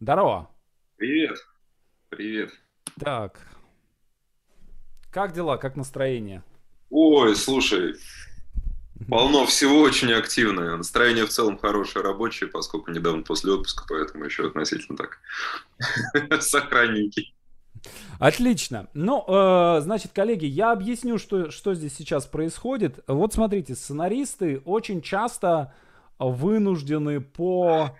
[0.00, 0.48] Здорово.
[0.96, 1.38] Привет.
[2.08, 2.52] Привет.
[3.00, 3.40] Так.
[5.10, 6.44] Как дела, как настроение?
[6.88, 7.96] Ой, слушай,
[9.08, 10.76] полно всего очень активное.
[10.76, 15.18] Настроение в целом хорошее, рабочее, поскольку недавно после отпуска, поэтому еще относительно так
[16.42, 17.34] сохранненький.
[18.20, 18.88] Отлично.
[18.94, 23.02] Ну, э, значит, коллеги, я объясню, что, что здесь сейчас происходит.
[23.08, 25.72] Вот смотрите, сценаристы очень часто
[26.18, 27.96] вынуждены по,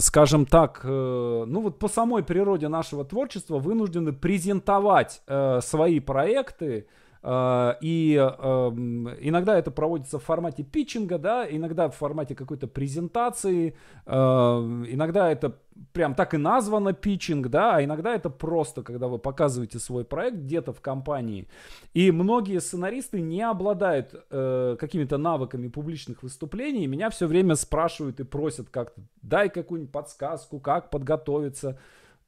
[0.00, 6.86] скажем так, э, ну вот по самой природе нашего творчества вынуждены презентовать э, свои проекты
[7.24, 13.74] и эм, иногда это проводится в формате питчинга, да, иногда в формате какой-то презентации,
[14.06, 15.56] э, иногда это
[15.92, 20.36] прям так и названо питчинг, да, а иногда это просто, когда вы показываете свой проект
[20.36, 21.48] где-то в компании.
[21.94, 28.24] И многие сценаристы не обладают э, какими-то навыками публичных выступлений, меня все время спрашивают и
[28.24, 31.78] просят как-то, дай какую-нибудь подсказку, как подготовиться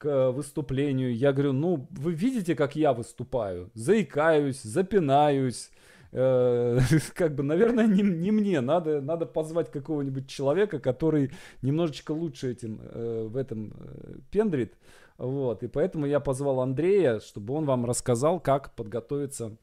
[0.01, 1.15] к выступлению.
[1.15, 3.71] Я говорю, ну, вы видите, как я выступаю?
[3.75, 5.71] Заикаюсь, запинаюсь.
[6.13, 6.79] Э,
[7.15, 8.63] как бы, наверное, не, не мне.
[8.63, 14.75] Надо, надо позвать какого-нибудь человека, который немножечко лучше этим, э, в этом э, пендрит.
[15.19, 15.63] Вот.
[15.63, 19.59] И поэтому я позвал Андрея, чтобы он вам рассказал, как подготовиться,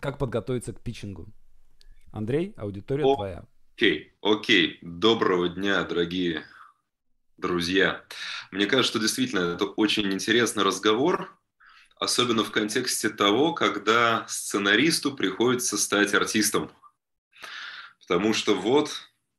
[0.00, 1.26] как подготовиться к питчингу.
[2.10, 3.44] Андрей, аудитория О, твоя.
[3.76, 4.78] Окей, окей.
[4.82, 6.42] Доброго дня, дорогие
[7.36, 8.04] друзья.
[8.50, 11.36] Мне кажется, что действительно это очень интересный разговор,
[11.96, 16.70] особенно в контексте того, когда сценаристу приходится стать артистом.
[18.00, 18.90] Потому что вот,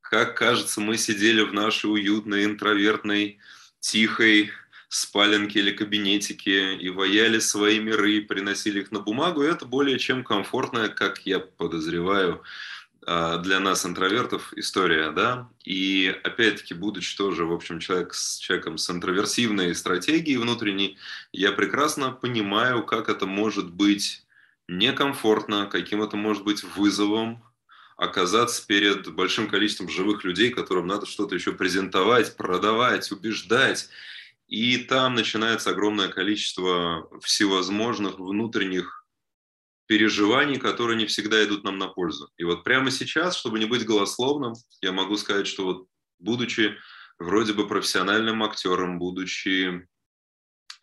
[0.02, 3.40] как кажется, мы сидели в нашей уютной, интровертной,
[3.80, 4.52] тихой
[4.90, 10.24] спаленке или кабинетике и ваяли свои миры, приносили их на бумагу, и это более чем
[10.24, 12.44] комфортная, как я подозреваю,
[13.06, 18.90] для нас, интровертов, история, да, и опять-таки, будучи тоже, в общем, человек с, человеком с
[18.90, 20.98] интроверсивной стратегией внутренней,
[21.32, 24.26] я прекрасно понимаю, как это может быть
[24.68, 27.44] некомфортно, каким это может быть вызовом,
[27.98, 33.90] оказаться перед большим количеством живых людей, которым надо что-то еще презентовать, продавать, убеждать.
[34.48, 39.05] И там начинается огромное количество всевозможных внутренних
[39.88, 42.30] переживаний, которые не всегда идут нам на пользу.
[42.38, 45.88] И вот прямо сейчас, чтобы не быть голословным, я могу сказать, что вот
[46.20, 46.76] будучи
[47.20, 49.88] вроде бы профессиональным актером, будучи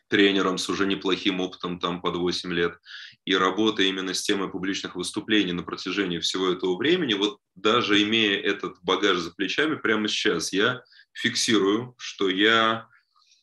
[0.08, 2.78] тренером с уже неплохим опытом там под 8 лет
[3.24, 8.38] и работая именно с темой публичных выступлений на протяжении всего этого времени, вот даже имея
[8.38, 10.82] этот багаж за плечами, прямо сейчас я
[11.14, 12.88] фиксирую, что я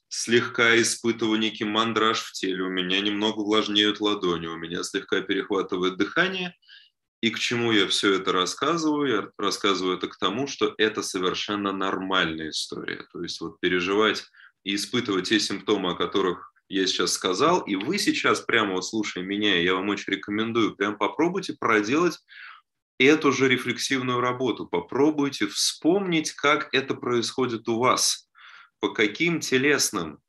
[0.09, 5.97] слегка испытываю некий мандраж в теле, у меня немного увлажнеют ладони, у меня слегка перехватывает
[5.97, 6.55] дыхание.
[7.21, 9.07] И к чему я все это рассказываю?
[9.07, 13.05] Я рассказываю это к тому, что это совершенно нормальная история.
[13.11, 14.25] То есть вот переживать
[14.63, 19.23] и испытывать те симптомы, о которых я сейчас сказал, и вы сейчас прямо вот слушая
[19.23, 22.19] меня, я вам очень рекомендую, прям попробуйте проделать
[22.99, 24.65] эту же рефлексивную работу.
[24.65, 28.25] Попробуйте вспомнить, как это происходит у вас–
[28.79, 30.19] по каким телесным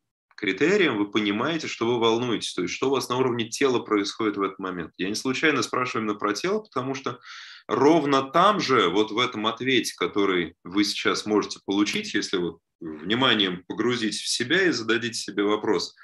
[0.41, 4.37] критериям вы понимаете, что вы волнуетесь, то есть что у вас на уровне тела происходит
[4.37, 4.93] в этот момент.
[4.97, 7.21] Я не случайно спрашиваю именно про тело, потому что
[7.69, 13.65] ровно там же, вот в этом ответе, который вы сейчас можете получить, если вы вниманием
[13.69, 15.95] погрузитесь в себя и зададите себе вопрос,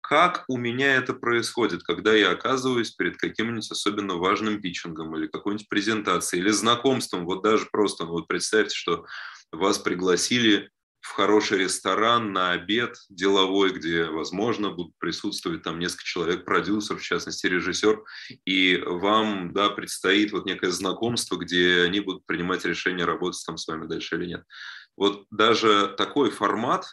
[0.00, 5.68] как у меня это происходит, когда я оказываюсь перед каким-нибудь особенно важным питчингом или какой-нибудь
[5.68, 9.04] презентацией, или знакомством, вот даже просто, ну вот представьте, что
[9.50, 10.70] вас пригласили
[11.06, 17.02] в хороший ресторан на обед деловой, где, возможно, будут присутствовать там несколько человек, продюсер, в
[17.02, 18.02] частности, режиссер,
[18.44, 23.68] и вам, да, предстоит вот некое знакомство, где они будут принимать решение, работать там с
[23.68, 24.42] вами дальше или нет.
[24.96, 26.86] Вот даже такой формат,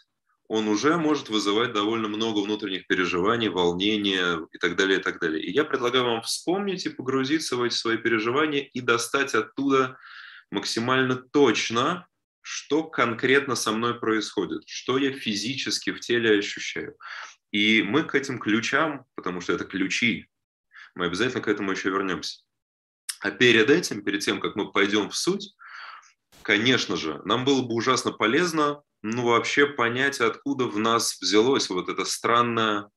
[0.48, 5.44] он уже может вызывать довольно много внутренних переживаний, волнения и так далее, и так далее.
[5.44, 9.98] И я предлагаю вам вспомнить и погрузиться в эти свои переживания и достать оттуда
[10.52, 12.06] максимально точно
[12.44, 16.96] что конкретно со мной происходит, что я физически в теле ощущаю.
[17.52, 20.28] И мы к этим ключам, потому что это ключи,
[20.94, 22.42] мы обязательно к этому еще вернемся.
[23.22, 25.56] А перед этим, перед тем, как мы пойдем в суть,
[26.42, 31.90] конечно же, нам было бы ужасно полезно, ну, вообще понять, откуда в нас взялось вот
[31.90, 32.90] это странное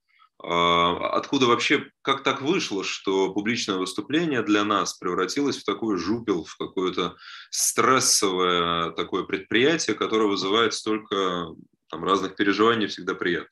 [0.48, 6.56] откуда вообще, как так вышло, что публичное выступление для нас превратилось в такой жупел, в
[6.56, 7.16] какое-то
[7.50, 11.48] стрессовое такое предприятие, которое вызывает столько
[11.88, 13.50] там, разных переживаний, всегда приятно.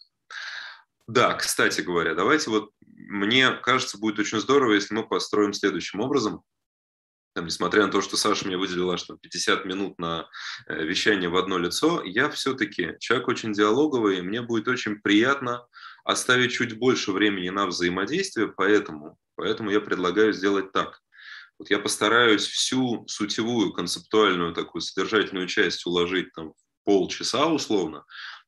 [1.06, 6.42] Да, кстати говоря, давайте вот, мне кажется, будет очень здорово, если мы построим следующим образом.
[7.34, 10.28] там, несмотря на то, что Саша мне выделила там 50 минут на
[10.68, 15.66] э, вещание в одно лицо, я все-таки человек очень диалоговый, и мне будет очень приятно
[16.04, 21.00] оставить чуть больше времени на взаимодействие, поэтому, поэтому я предлагаю сделать так.
[21.58, 28.04] Вот я постараюсь всю сутевую, концептуальную, такую содержательную часть уложить там в полчаса условно,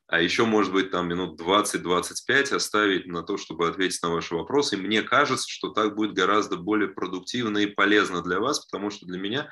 [0.08, 4.76] а еще, может быть, там минут 20-25 оставить на то, чтобы ответить на ваши вопросы.
[4.76, 9.06] И мне кажется, что так будет гораздо более продуктивно и полезно для вас, потому что
[9.06, 9.50] для меня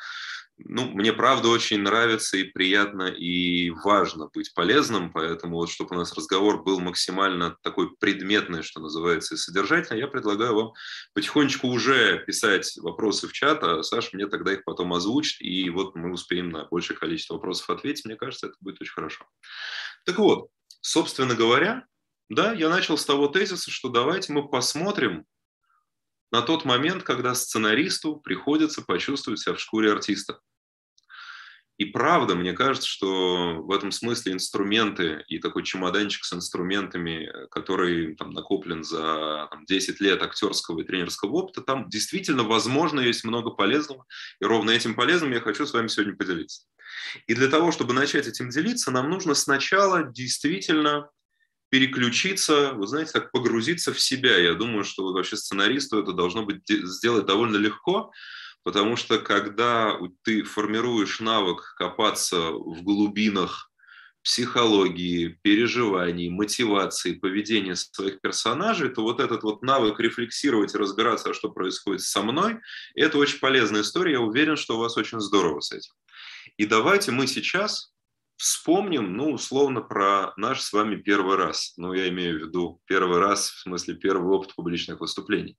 [0.56, 5.98] ну, мне правда очень нравится и приятно и важно быть полезным, поэтому вот чтобы у
[5.98, 10.72] нас разговор был максимально такой предметный, что называется, и содержательный, я предлагаю вам
[11.12, 15.96] потихонечку уже писать вопросы в чат, а Саша мне тогда их потом озвучит, и вот
[15.96, 18.04] мы успеем на большее количество вопросов ответить.
[18.04, 19.26] Мне кажется, это будет очень хорошо.
[20.04, 20.48] Так вот,
[20.80, 21.84] собственно говоря,
[22.28, 25.26] да, я начал с того тезиса, что давайте мы посмотрим,
[26.34, 30.40] на тот момент, когда сценаристу приходится почувствовать себя в шкуре артиста.
[31.78, 38.16] И правда, мне кажется, что в этом смысле инструменты и такой чемоданчик с инструментами, который
[38.16, 43.50] там накоплен за там, 10 лет актерского и тренерского опыта, там действительно, возможно, есть много
[43.50, 44.04] полезного.
[44.40, 46.66] И ровно этим полезным я хочу с вами сегодня поделиться.
[47.28, 51.10] И для того, чтобы начать этим делиться, нам нужно сначала действительно
[51.74, 54.38] переключиться, вы знаете, так погрузиться в себя.
[54.38, 58.12] Я думаю, что вообще сценаристу это должно быть сделать довольно легко,
[58.62, 63.72] потому что когда ты формируешь навык копаться в глубинах
[64.22, 71.50] психологии, переживаний, мотивации, поведения своих персонажей, то вот этот вот навык рефлексировать и разбираться, что
[71.50, 72.60] происходит со мной,
[72.94, 74.12] это очень полезная история.
[74.12, 75.92] Я уверен, что у вас очень здорово с этим.
[76.56, 77.93] И давайте мы сейчас
[78.36, 81.74] Вспомним, ну, условно, про наш с вами первый раз.
[81.76, 85.56] Ну, я имею в виду первый раз, в смысле первый опыт публичных выступлений.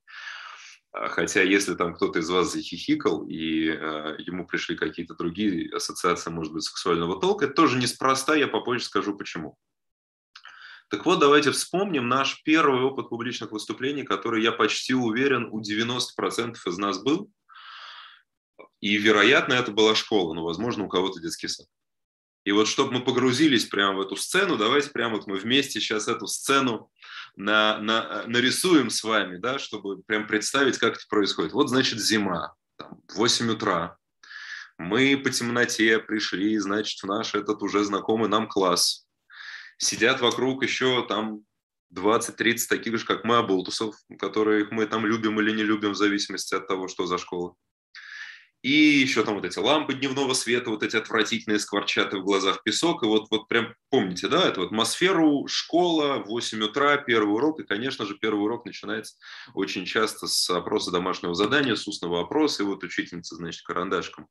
[0.92, 6.30] А, хотя, если там кто-то из вас захихикал, и э, ему пришли какие-то другие ассоциации,
[6.30, 9.56] может быть, сексуального толка, это тоже неспроста, я попозже скажу почему.
[10.88, 16.56] Так вот, давайте вспомним наш первый опыт публичных выступлений, который, я почти уверен, у 90%
[16.66, 17.30] из нас был.
[18.80, 21.66] И, вероятно, это была школа, но, возможно, у кого-то детский сад.
[22.46, 26.06] И вот чтобы мы погрузились прямо в эту сцену, давайте прямо вот мы вместе сейчас
[26.06, 26.92] эту сцену
[27.34, 31.52] на, на, нарисуем с вами, да, чтобы прям представить, как это происходит.
[31.54, 33.96] Вот, значит, зима, там, 8 утра,
[34.78, 39.08] мы по темноте пришли, значит, в наш этот уже знакомый нам класс.
[39.78, 41.40] Сидят вокруг еще там
[41.96, 46.54] 20-30 таких же, как мы, оболтусов, которых мы там любим или не любим в зависимости
[46.54, 47.56] от того, что за школа.
[48.66, 53.04] И еще там вот эти лампы дневного света, вот эти отвратительные скворчаты в глазах песок.
[53.04, 57.60] И вот, вот прям помните, да, эту атмосферу, школа, 8 утра, первый урок.
[57.60, 59.18] И, конечно же, первый урок начинается
[59.54, 62.64] очень часто с опроса домашнего задания, с устного опроса.
[62.64, 64.26] И вот учительница, значит, карандашком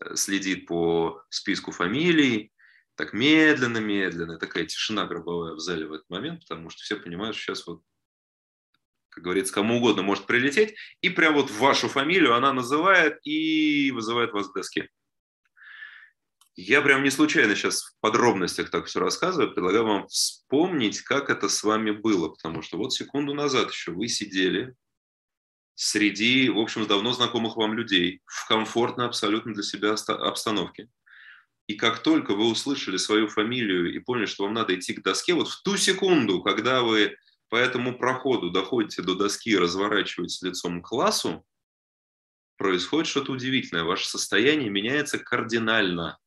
[0.00, 2.50] э, следит по списку фамилий,
[2.96, 7.54] так медленно-медленно, такая тишина гробовая в зале в этот момент, потому что все понимают, что
[7.54, 7.82] сейчас вот
[9.16, 14.32] как говорится, кому угодно может прилететь, и прям вот вашу фамилию она называет и вызывает
[14.32, 14.90] вас к доске.
[16.54, 21.48] Я прям не случайно сейчас в подробностях так все рассказываю, предлагаю вам вспомнить, как это
[21.48, 24.74] с вами было, потому что вот секунду назад еще вы сидели
[25.76, 30.88] среди, в общем, давно знакомых вам людей, в комфортной абсолютно для себя обстановке.
[31.68, 35.32] И как только вы услышали свою фамилию и поняли, что вам надо идти к доске,
[35.32, 37.16] вот в ту секунду, когда вы
[37.48, 41.46] по этому проходу доходите до доски разворачиваетесь лицом к классу,
[42.56, 43.84] происходит что-то удивительное.
[43.84, 46.18] Ваше состояние меняется кардинально.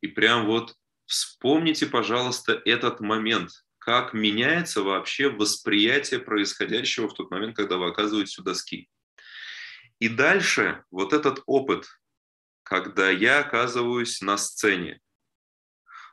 [0.00, 0.74] И прям вот
[1.06, 3.50] вспомните, пожалуйста, этот момент.
[3.78, 8.90] Как меняется вообще восприятие происходящего в тот момент, когда вы оказываетесь у доски.
[9.98, 11.86] И дальше вот этот опыт,
[12.64, 15.00] когда я оказываюсь на сцене.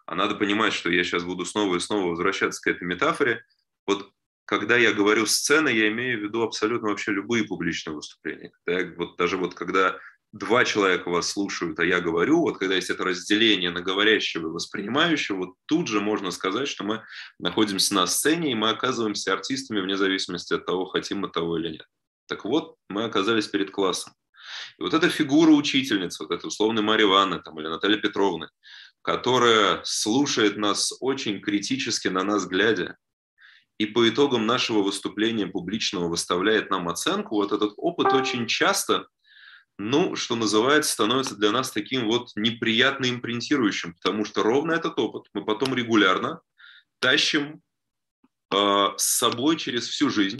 [0.05, 3.43] А надо понимать, что я сейчас буду снова и снова возвращаться к этой метафоре–
[3.85, 4.11] вот
[4.45, 8.51] когда я говорю сцена, я имею в виду абсолютно вообще любые публичные выступления.
[8.63, 9.97] Когда, вот даже вот когда
[10.31, 14.51] два человека вас слушают, а я говорю, вот когда есть это разделение на говорящего и
[14.51, 17.03] воспринимающего, вот тут же можно сказать, что мы
[17.39, 21.69] находимся на сцене, и мы оказываемся артистами вне зависимости от того, хотим мы того или
[21.69, 21.87] нет.
[22.27, 24.13] Так вот, мы оказались перед классом.
[24.77, 28.49] И вот эта фигура учительницы, вот эта условная Марья Ивановна там, или Наталья Петровна,
[29.01, 32.97] которая слушает нас очень критически на нас глядя,
[33.77, 39.07] и по итогам нашего выступления публичного выставляет нам оценку, вот этот опыт очень часто,
[39.77, 45.23] ну, что называется, становится для нас таким вот неприятно импринтирующим, потому что ровно этот опыт
[45.33, 46.39] мы потом регулярно
[46.99, 47.61] тащим
[48.53, 50.39] э, с собой через всю жизнь.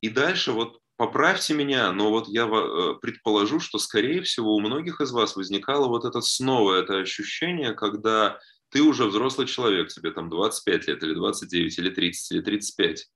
[0.00, 5.00] И дальше вот поправьте меня, но вот я э, предположу, что, скорее всего, у многих
[5.00, 10.28] из вас возникало вот это снова, это ощущение, когда ты уже взрослый человек, тебе там
[10.28, 13.06] 25 лет, или 29, или 30, или 35,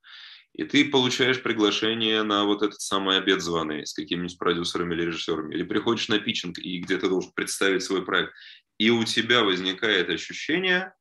[0.53, 5.55] и ты получаешь приглашение на вот этот самый обед званый с какими-нибудь продюсерами или режиссерами,
[5.55, 8.33] или приходишь на питчинг, и где ты должен представить свой проект,
[8.77, 10.93] и у тебя возникает ощущение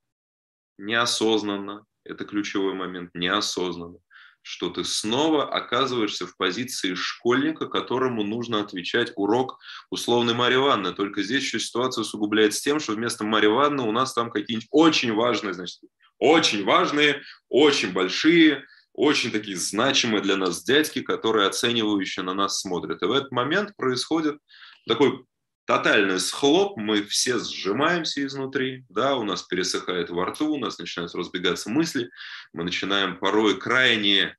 [0.79, 3.99] неосознанно, это ключевой момент, неосознанно,
[4.43, 9.59] что ты снова оказываешься в позиции школьника, которому нужно отвечать урок
[9.91, 10.93] условной Марьи Ивановны.
[10.93, 15.15] Только здесь еще ситуация усугубляется тем, что вместо Марьи Ивановны у нас там какие-нибудь очень
[15.15, 15.81] важные, значит,
[16.19, 23.03] очень важные, очень большие, очень такие значимые для нас дядьки, которые оценивающе на нас смотрят.
[23.03, 24.39] И в этот момент происходит
[24.87, 25.25] такой
[25.65, 31.15] тотальный схлоп, мы все сжимаемся изнутри, да, у нас пересыхает во рту, у нас начинают
[31.15, 32.11] разбегаться мысли,
[32.53, 34.37] мы начинаем порой крайне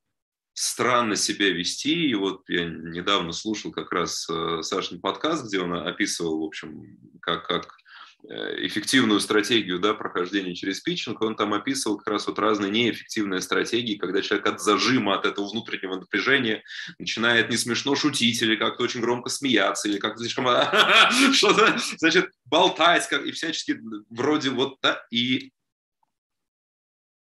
[0.54, 2.10] странно себя вести.
[2.10, 6.98] И вот я недавно слушал как раз э, Сашин подкаст, где он описывал, в общем,
[7.22, 7.78] как, как
[8.26, 13.98] эффективную стратегию да, прохождения через питчинг, он там описывал как раз вот разные неэффективные стратегии,
[13.98, 16.64] когда человек от зажима, от этого внутреннего напряжения
[17.00, 20.46] начинает не смешно шутить или как-то очень громко смеяться, или как-то слишком
[21.34, 25.52] что-то, значит, болтать, как, и всячески вроде вот да, и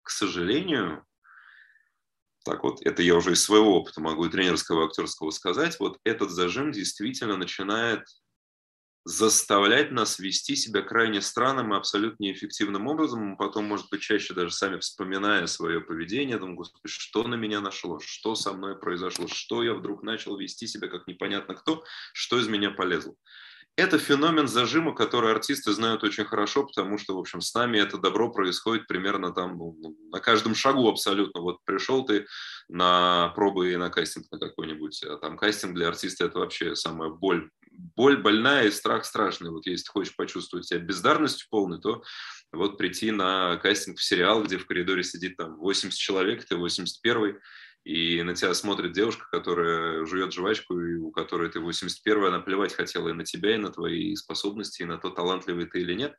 [0.09, 1.05] к сожалению,
[2.43, 5.99] так вот, это я уже из своего опыта могу и тренерского, и актерского сказать, вот
[6.03, 8.01] этот зажим действительно начинает
[9.05, 13.21] заставлять нас вести себя крайне странным и абсолютно неэффективным образом.
[13.21, 17.61] Мы потом, может быть, чаще даже сами вспоминая свое поведение, думаем, господи, что на меня
[17.61, 22.39] нашло, что со мной произошло, что я вдруг начал вести себя как непонятно кто, что
[22.39, 23.15] из меня полезло.
[23.79, 27.97] Это феномен зажима, который артисты знают очень хорошо, потому что, в общем, с нами это
[27.97, 31.39] добро происходит примерно там ну, на каждом шагу абсолютно.
[31.39, 32.25] Вот пришел ты
[32.67, 37.09] на пробы и на кастинг на какой-нибудь, а там кастинг для артиста это вообще самая
[37.09, 37.49] боль
[37.95, 39.51] боль больная и страх страшный.
[39.51, 42.03] Вот если ты хочешь почувствовать себя бездарностью полной, то
[42.51, 47.39] вот прийти на кастинг в сериал, где в коридоре сидит там 80 человек, ты 81
[47.85, 52.73] и на тебя смотрит девушка, которая жует жвачку, и у которой ты 81 она плевать
[52.73, 56.15] хотела и на тебя, и на твои способности, и на то, талантливый ты или нет.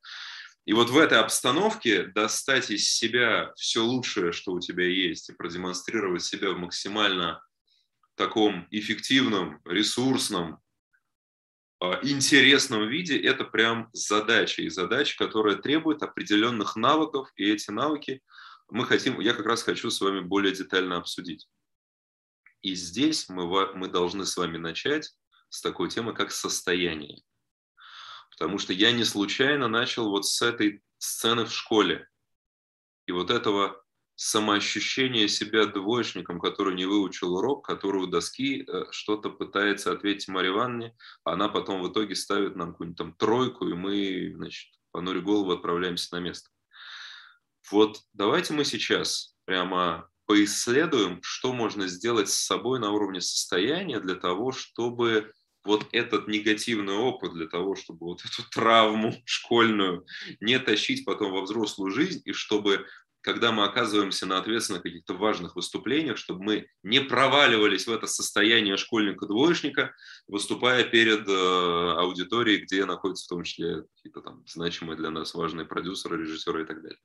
[0.65, 5.35] И вот в этой обстановке достать из себя все лучшее, что у тебя есть, и
[5.35, 7.43] продемонстрировать себя в максимально
[8.15, 10.59] таком эффективном, ресурсном,
[12.03, 14.63] интересном виде, это прям задача.
[14.63, 18.23] И задача, которая требует определенных навыков, и эти навыки
[18.69, 21.49] мы хотим, я как раз хочу с вами более детально обсудить.
[22.63, 25.15] И здесь мы, мы должны с вами начать
[25.49, 27.23] с такой темы, как состояние.
[28.31, 32.09] Потому что я не случайно начал вот с этой сцены в школе.
[33.07, 33.83] И вот этого
[34.23, 40.51] самоощущение себя двоечником, который не выучил урок, который у доски э, что-то пытается ответить Марье
[40.53, 45.53] Ивановне, она потом в итоге ставит нам какую-нибудь там тройку, и мы, значит, понуря голову,
[45.53, 46.51] отправляемся на место.
[47.71, 54.17] Вот давайте мы сейчас прямо поисследуем, что можно сделать с собой на уровне состояния для
[54.17, 55.33] того, чтобы
[55.65, 60.05] вот этот негативный опыт для того, чтобы вот эту травму школьную
[60.41, 62.87] не тащить потом во взрослую жизнь, и чтобы
[63.23, 68.77] когда мы оказываемся на ответственных каких-то важных выступлениях, чтобы мы не проваливались в это состояние
[68.77, 69.95] школьника-двоечника,
[70.27, 75.67] выступая перед э, аудиторией, где находятся в том числе какие-то там значимые для нас важные
[75.67, 77.01] продюсеры, режиссеры и так далее.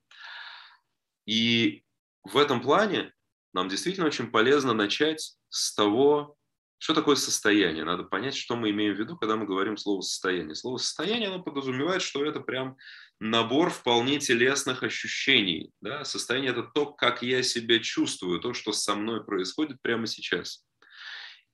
[1.25, 1.83] И
[2.23, 3.13] в этом плане
[3.53, 6.37] нам действительно очень полезно начать с того,
[6.77, 7.83] что такое состояние?
[7.83, 10.55] Надо понять, что мы имеем в виду, когда мы говорим слово «состояние».
[10.55, 12.77] Слово «состояние» оно подразумевает, что это прям
[13.19, 15.71] набор вполне телесных ощущений.
[15.81, 16.03] Да?
[16.03, 20.65] Состояние– это то, как я себя чувствую, то, что со мной происходит прямо сейчас.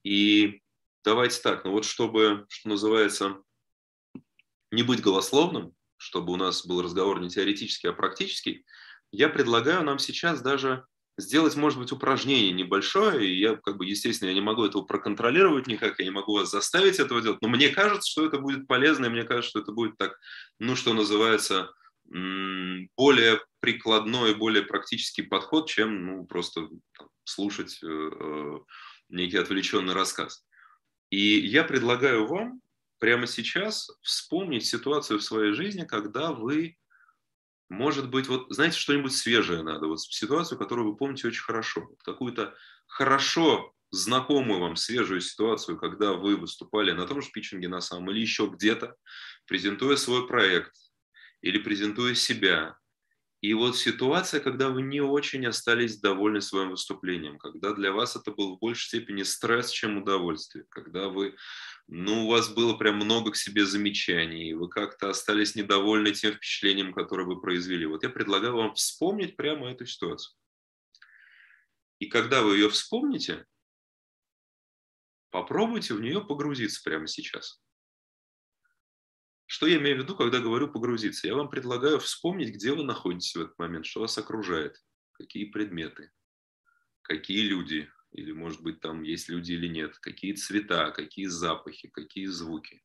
[0.04, 0.62] И
[1.04, 3.38] давайте так, ну вот чтобы, что называется,
[4.72, 8.66] не быть голословным, чтобы у нас был разговор не теоретический, а практический,
[9.12, 10.86] я предлагаю нам сейчас даже
[11.18, 15.68] сделать, может быть, упражнение небольшое, и я, как бы, естественно, я не могу этого проконтролировать
[15.68, 19.06] никак, я не могу вас заставить этого делать, но мне кажется, что это будет полезно,
[19.06, 20.18] и мне кажется, что это будет так,
[20.60, 21.72] ну, что называется,
[22.98, 28.60] более прикладной, более практический подход, чем, ну, просто там, слушать э, э,
[29.10, 30.46] некий отвлеченный рассказ.
[31.10, 32.62] И я предлагаю вам
[33.00, 36.76] прямо сейчас вспомнить ситуацию в своей жизни, когда вы
[37.72, 42.54] может быть, вот, знаете, что-нибудь свежее надо, вот ситуацию, которую вы помните очень хорошо, какую-то
[42.86, 48.20] хорошо знакомую вам свежую ситуацию, когда вы выступали на том же питчинге на самом или
[48.20, 48.96] еще где-то,
[49.48, 50.74] презентуя свой проект
[51.42, 52.78] или презентуя себя,
[53.42, 58.32] И вот ситуация, когда вы не очень остались довольны своим выступлением, когда для вас это
[58.32, 61.36] был в большей степени стресс, чем удовольствие, когда вы,
[61.88, 66.94] ну, у вас было прям много к себе замечаний, вы как-то остались недовольны тем впечатлением,
[66.94, 67.88] которое вы произвели.
[67.88, 70.36] Вот я предлагаю вам вспомнить прямо эту ситуацию.
[71.98, 73.48] И когда вы ее вспомните,
[75.32, 77.60] попробуйте в нее погрузиться прямо сейчас.
[79.52, 81.28] Что я имею в виду, когда говорю погрузиться?
[81.28, 84.82] Я вам предлагаю вспомнить, где вы находитесь в этот момент, что вас окружает,
[85.12, 86.10] какие предметы,
[87.02, 92.28] какие люди, или, может быть, там есть люди или нет, какие цвета, какие запахи, какие
[92.28, 92.82] звуки,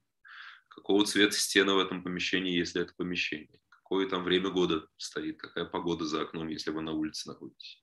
[0.67, 5.67] какого цвета стены в этом помещении, если это помещение, какое там время года стоит, какая
[5.67, 7.81] погода за окном, если вы на улице находитесь.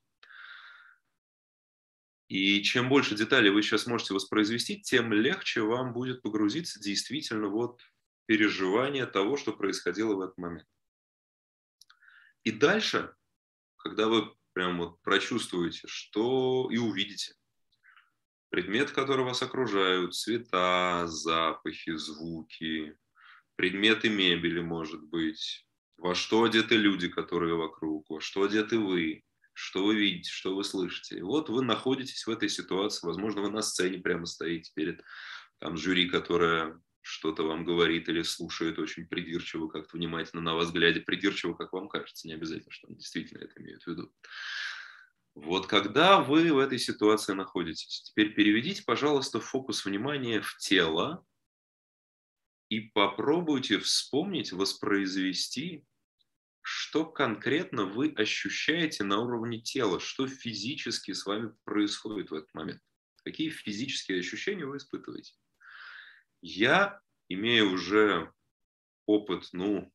[2.28, 7.80] И чем больше деталей вы сейчас можете воспроизвести, тем легче вам будет погрузиться действительно вот
[8.26, 10.68] переживание того, что происходило в этот момент.
[12.44, 13.14] И дальше,
[13.78, 17.36] когда вы прям вот прочувствуете, что и увидите,
[18.50, 22.96] предметы, которые вас окружают, цвета, запахи, звуки,
[23.56, 29.86] предметы мебели, может быть, во что одеты люди, которые вокруг, во что одеты вы, что
[29.86, 31.18] вы видите, что вы слышите.
[31.18, 35.02] И вот вы находитесь в этой ситуации, возможно, вы на сцене прямо стоите перед
[35.60, 41.02] там, жюри, которое что-то вам говорит или слушает очень придирчиво, как-то внимательно на вас глядя,
[41.02, 44.12] придирчиво, как вам кажется, не обязательно, что он действительно это имеет в виду.
[45.36, 51.26] Вот когда вы в этой ситуации находитесь, теперь переведите, пожалуйста, фокус внимания в тело
[52.70, 55.86] и попробуйте вспомнить, воспроизвести,
[56.62, 62.82] что конкретно вы ощущаете на уровне тела, что физически с вами происходит в этот момент,
[63.26, 65.34] какие физические ощущения вы испытываете.
[66.44, 68.30] Я имею уже
[69.06, 69.90] опыт, ну,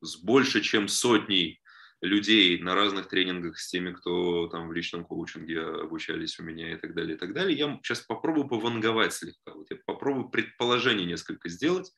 [0.00, 1.60] с больше, чем сотней
[2.00, 6.76] людей на разных тренингах с теми, кто там в личном коучинге обучались у меня и
[6.76, 7.58] так далее, и так далее.
[7.58, 9.52] Я сейчас попробую пованговать слегка.
[9.52, 11.92] Вот я попробую предположение несколько сделать,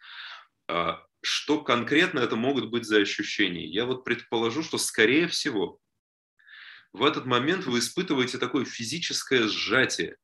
[0.69, 3.65] а, что конкретно это могут быть за ощущения.
[3.65, 5.79] Я вот предположу, что скорее всего
[6.92, 10.16] в этот момент вы испытываете такое физическое сжатие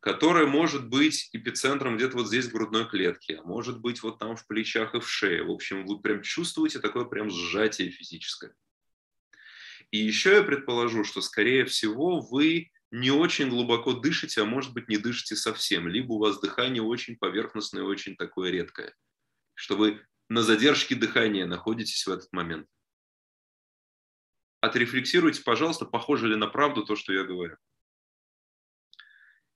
[0.00, 4.36] которая может быть эпицентром где-то вот здесь в грудной клетке, а может быть вот там
[4.36, 5.42] в плечах и в шее.
[5.42, 8.54] В общем, вы прям чувствуете такое прям сжатие физическое.
[9.90, 14.88] И еще я предположу, что, скорее всего, вы не очень глубоко дышите, а может быть
[14.88, 18.94] не дышите совсем, либо у вас дыхание очень поверхностное, очень такое редкое,
[19.54, 22.66] что вы на задержке дыхания находитесь в этот момент.
[24.60, 27.56] Отрефлексируйте, пожалуйста, похоже ли на правду то, что я говорю.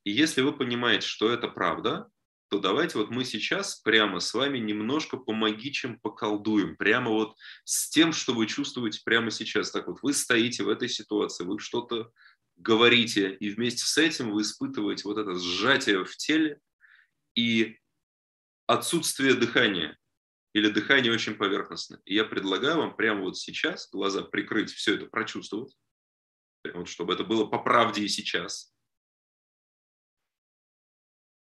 [0.04, 2.08] И если вы понимаете, что это правда,
[2.48, 7.34] то давайте вот мы сейчас прямо с вами немножко помогичим, поколдуем, прямо вот
[7.64, 9.70] с тем, что вы чувствуете прямо сейчас.
[9.70, 12.10] Так вот, вы стоите в этой ситуации, вы что-то
[12.56, 16.60] говорите, и вместе с этим вы испытываете вот это сжатие в теле
[17.34, 17.78] и
[18.66, 19.96] отсутствие дыхания
[20.52, 22.00] или дыхание очень поверхностное.
[22.04, 25.74] И я предлагаю вам прямо вот сейчас глаза прикрыть, все это прочувствовать,
[26.74, 28.71] вот, чтобы это было по правде и сейчас–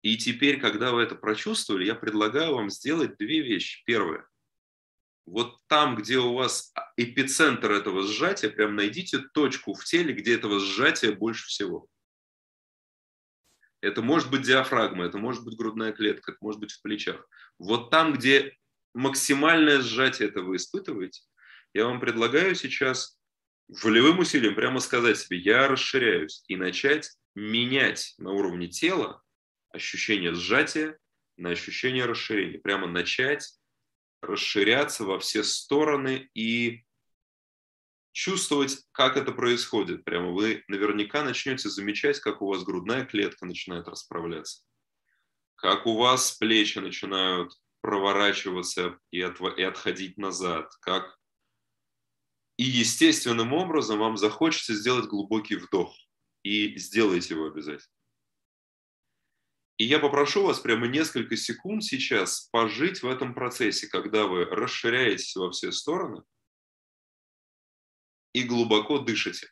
[0.04, 3.82] и теперь, когда вы это прочувствовали, я предлагаю вам сделать две вещи.
[3.86, 4.28] Первое.
[5.26, 10.60] Вот там, где у вас эпицентр этого сжатия, прям найдите точку в теле, где этого
[10.60, 11.88] сжатия больше всего.
[13.80, 17.26] Это может быть диафрагма, это может быть грудная клетка, это может быть в плечах.
[17.58, 18.58] Вот там, где
[18.94, 21.22] максимальное сжатие это вы испытываете,
[21.74, 23.18] я вам предлагаю сейчас
[23.70, 29.23] волевым усилием прямо сказать себе, я расширяюсь, и начать менять на уровне тела
[29.74, 30.98] ощущение сжатия
[31.36, 32.60] на ощущение расширения.
[32.60, 33.60] Прямо начать
[34.22, 36.86] расширяться во все стороны и
[38.14, 40.06] чувствовать, как это происходит.
[40.06, 44.64] Прямо вы наверняка начнете замечать, как у вас грудная клетка начинает расправляться,
[45.56, 51.20] как у вас плечи начинают проворачиваться и, от, и отходить назад, как
[52.58, 55.94] и естественным образом вам захочется сделать глубокий вдох.
[56.44, 57.93] И сделайте его обязательно.
[59.78, 65.36] И я попрошу вас прямо несколько секунд сейчас пожить в этом процессе, когда вы расширяетесь
[65.36, 66.24] во все стороны
[68.34, 69.48] и глубоко дышите.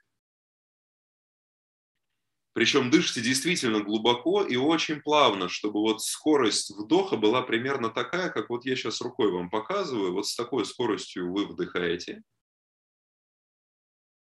[2.53, 8.49] Причем дышите действительно глубоко и очень плавно, чтобы вот скорость вдоха была примерно такая, как
[8.49, 10.11] вот я сейчас рукой вам показываю.
[10.11, 12.23] Вот с такой скоростью вы вдыхаете.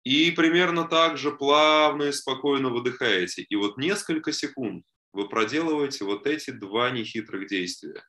[0.04, 3.42] И примерно так же плавно и спокойно выдыхаете.
[3.42, 8.04] И вот несколько секунд вы проделываете вот эти два нехитрых действия.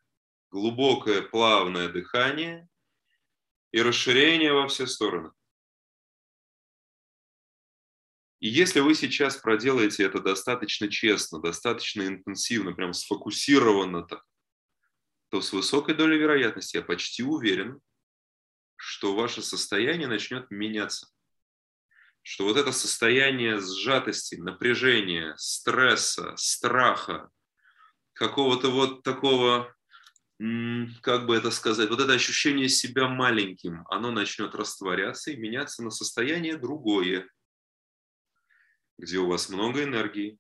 [0.50, 2.68] Глубокое плавное дыхание
[3.72, 5.32] и расширение во все стороны.
[8.40, 14.24] И если вы сейчас проделаете это достаточно честно, достаточно интенсивно, прям сфокусированно так,
[15.30, 17.82] то с высокой долей вероятности я почти уверен,
[18.78, 21.08] что ваше состояние начнет меняться.
[22.28, 27.30] Что вот это состояние сжатости, напряжения, стресса, страха,
[28.14, 29.72] какого-то вот такого,
[31.04, 35.92] как бы это сказать, вот это ощущение себя маленьким, оно начнет растворяться и меняться на
[35.92, 37.30] состояние другое,
[38.98, 40.40] где у вас много энергии,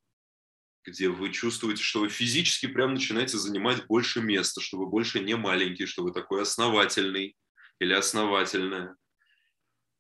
[0.86, 5.36] где вы чувствуете, что вы физически прям начинаете занимать больше места, что вы больше не
[5.36, 7.38] маленький, что вы такой основательный
[7.78, 8.96] или основательная,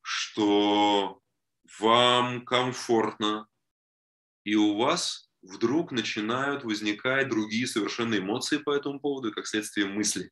[0.01, 1.21] что
[1.79, 3.47] вам комфортно,
[4.43, 10.31] и у вас вдруг начинают возникать другие совершенно эмоции по этому поводу, как следствие мысли.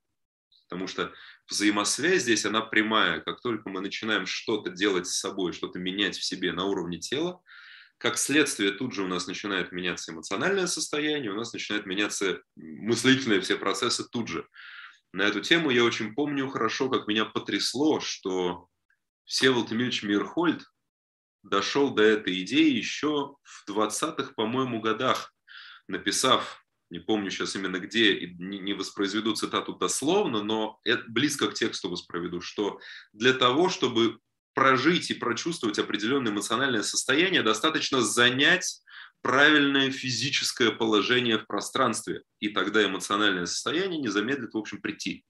[0.67, 1.13] Потому что
[1.47, 3.19] взаимосвязь здесь, она прямая.
[3.21, 7.41] Как только мы начинаем что-то делать с собой, что-то менять в себе на уровне тела,
[7.97, 13.39] как следствие тут же у нас начинает меняться эмоциональное состояние, у нас начинают меняться мыслительные
[13.41, 14.47] все процессы тут же.
[15.13, 18.67] На эту тему я очень помню хорошо, как меня потрясло, что
[19.25, 20.65] Всеволод Эмильевич Мирхольд
[21.43, 25.33] дошел до этой идеи еще в 20-х, по-моему, годах,
[25.87, 31.89] написав, не помню сейчас именно где, не воспроизведу цитату дословно, но это близко к тексту
[31.89, 32.79] воспроизведу, что
[33.13, 34.19] для того, чтобы
[34.53, 38.81] прожить и прочувствовать определенное эмоциональное состояние, достаточно занять
[39.21, 45.25] правильное физическое положение в пространстве, и тогда эмоциональное состояние не замедлит, в общем, прийти.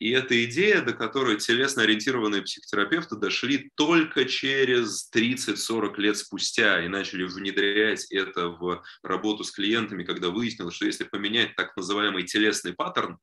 [0.00, 7.24] И эта идея, до которой телесно-ориентированные психотерапевты дошли только через 30-40 лет спустя и начали
[7.24, 13.18] внедрять это в работу с клиентами, когда выяснилось, что если поменять так называемый телесный паттерн,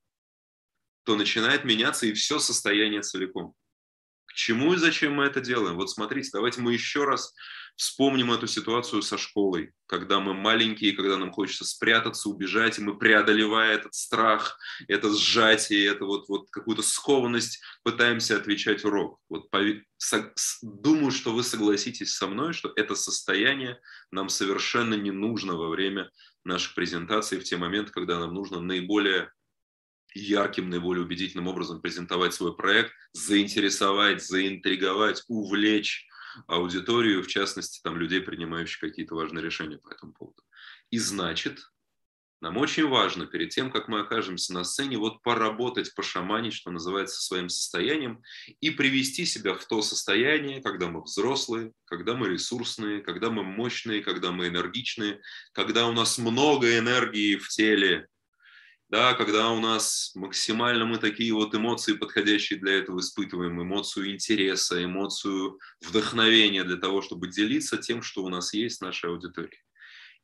[1.04, 3.54] то начинает меняться и все состояние целиком.
[4.26, 5.76] К чему и зачем мы это делаем?
[5.76, 7.34] Вот смотрите, давайте мы еще раз
[7.76, 12.98] вспомним эту ситуацию со школой, когда мы маленькие, когда нам хочется спрятаться, убежать, и мы,
[12.98, 14.58] преодолевая этот страх,
[14.88, 19.20] это сжатие, это вот, вот какую-то скованность, пытаемся отвечать урок.
[19.30, 19.50] Вот
[19.98, 23.80] со, думаю, что вы согласитесь со мной, что это состояние
[24.12, 26.10] нам совершенно не нужно во время
[26.44, 29.32] наших презентаций, в те моменты, когда нам нужно наиболее
[30.14, 36.08] ярким, наиболее убедительным образом презентовать свой проект, заинтересовать, заинтриговать, увлечь
[36.48, 40.42] аудиторию, в частности, там, людей, принимающих какие-то важные решения по этому поводу.
[40.90, 41.60] И значит,
[42.42, 47.22] нам очень важно перед тем, как мы окажемся на сцене, вот поработать, пошаманить, что называется,
[47.22, 48.24] своим состоянием
[48.60, 54.02] и привести себя в то состояние, когда мы взрослые, когда мы ресурсные, когда мы мощные,
[54.02, 55.22] когда мы энергичные,
[55.54, 58.08] когда у нас много энергии в теле,
[58.92, 64.84] да, когда у нас максимально мы такие вот эмоции, подходящие для этого, испытываем, эмоцию интереса,
[64.84, 69.64] эмоцию вдохновения для того, чтобы делиться тем, что у нас есть в нашей аудитории.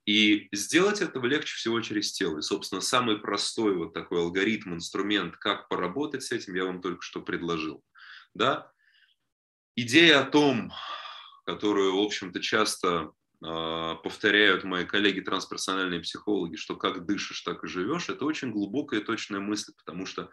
[0.06, 2.39] И сделать это легче всего через тело.
[2.39, 7.01] И, собственно, самый простой вот такой алгоритм, инструмент, как поработать с этим, я вам только
[7.01, 7.82] что предложил.
[8.34, 8.69] Да?
[9.77, 10.73] Идея о том,
[11.45, 18.10] которую, в общем-то, часто повторяют мои коллеги трансперсональные психологи, что как дышишь, так и живешь,
[18.10, 20.32] это очень глубокая и точная мысль, потому что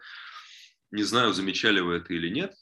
[0.91, 2.53] не знаю, замечали вы это или нет,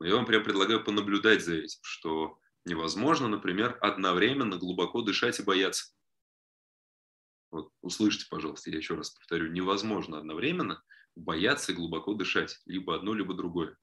[0.00, 5.44] но я вам прям предлагаю понаблюдать за этим, что невозможно, например, одновременно глубоко дышать и
[5.44, 5.94] бояться.
[7.50, 10.82] Вот, услышьте, пожалуйста, я еще раз повторю, невозможно одновременно
[11.14, 13.76] бояться и глубоко дышать, либо одно, либо другое.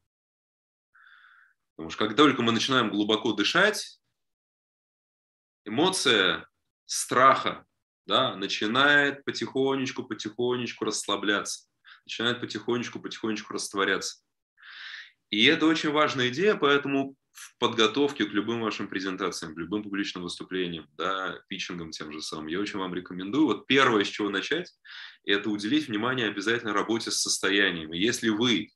[1.76, 3.99] Потому что как только мы начинаем глубоко дышать,
[5.70, 6.48] эмоция
[6.86, 7.66] страха
[8.06, 11.68] да, начинает потихонечку, потихонечку расслабляться,
[12.06, 14.24] начинает потихонечку, потихонечку растворяться.
[15.30, 20.24] И это очень важная идея, поэтому в подготовке к любым вашим презентациям, к любым публичным
[20.24, 23.46] выступлениям, да, питчингам тем же самым, я очень вам рекомендую.
[23.46, 24.74] Вот первое, с чего начать,
[25.24, 27.92] это уделить внимание обязательно работе с состоянием.
[27.92, 28.72] Если вы,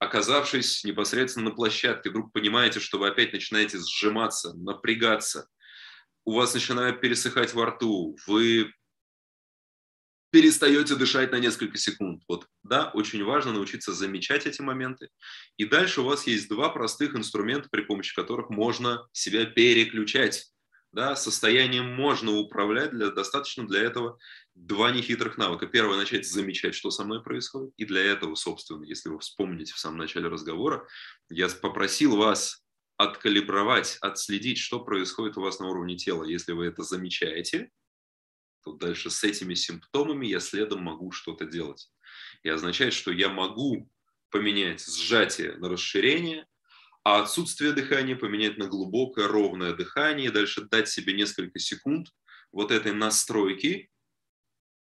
[0.00, 5.48] оказавшись непосредственно на площадке, вдруг понимаете, что вы опять начинаете сжиматься, напрягаться,
[6.24, 8.72] у вас начинает пересыхать во рту, вы
[10.30, 12.22] перестаете дышать на несколько секунд.
[12.28, 15.08] Вот, да, очень важно научиться замечать эти моменты.
[15.56, 20.46] И дальше у вас есть два простых инструмента, при помощи которых можно себя переключать.
[20.92, 24.18] Да, состоянием можно управлять, для, достаточно для этого
[24.56, 25.66] два нехитрых навыка.
[25.66, 27.72] Первое, начать замечать, что со мной происходит.
[27.76, 30.88] И для этого, собственно, если вы вспомните в самом начале разговора,
[31.28, 32.64] я попросил вас
[33.00, 36.24] откалибровать, отследить, что происходит у вас на уровне тела.
[36.24, 37.70] Если вы это замечаете,
[38.62, 41.90] то дальше с этими симптомами я следом могу что-то делать.
[42.42, 43.90] И означает, что я могу
[44.28, 46.46] поменять сжатие на расширение,
[47.02, 52.08] а отсутствие дыхания поменять на глубокое, ровное дыхание, и дальше дать себе несколько секунд
[52.52, 53.90] вот этой настройки,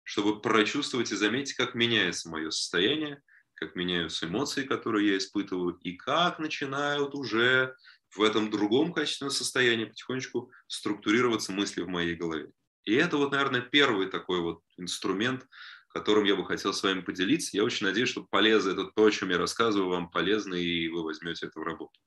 [0.05, 3.21] чтобы прочувствовать и заметить, как меняется мое состояние,
[3.57, 7.75] как меняются эмоции, которые я испытываю, и как начинают уже
[8.15, 12.51] в этом другом качественном состоянии потихонечку структурироваться мысли в моей голове.
[12.85, 15.47] И это вот, наверное, первый такой вот инструмент,
[15.89, 17.57] которым я бы хотел с вами поделиться.
[17.57, 21.03] Я очень надеюсь, что полезно это то, о чем я рассказываю, вам полезно, и вы
[21.03, 21.99] возьмете это в работу.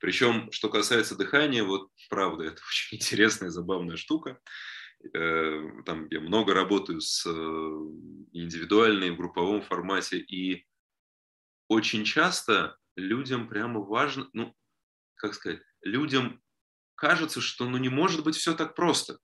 [0.00, 4.40] Причем, что касается дыхания, вот правда, это очень интересная, забавная штука.
[5.14, 7.30] Э, там я много работаю с э,
[8.32, 10.66] индивидуальной, в групповом формате, и
[11.68, 14.54] очень часто людям прямо важно, ну,
[15.22, 16.42] как сказать, людям
[16.96, 19.18] кажется, что ну не может быть все так просто.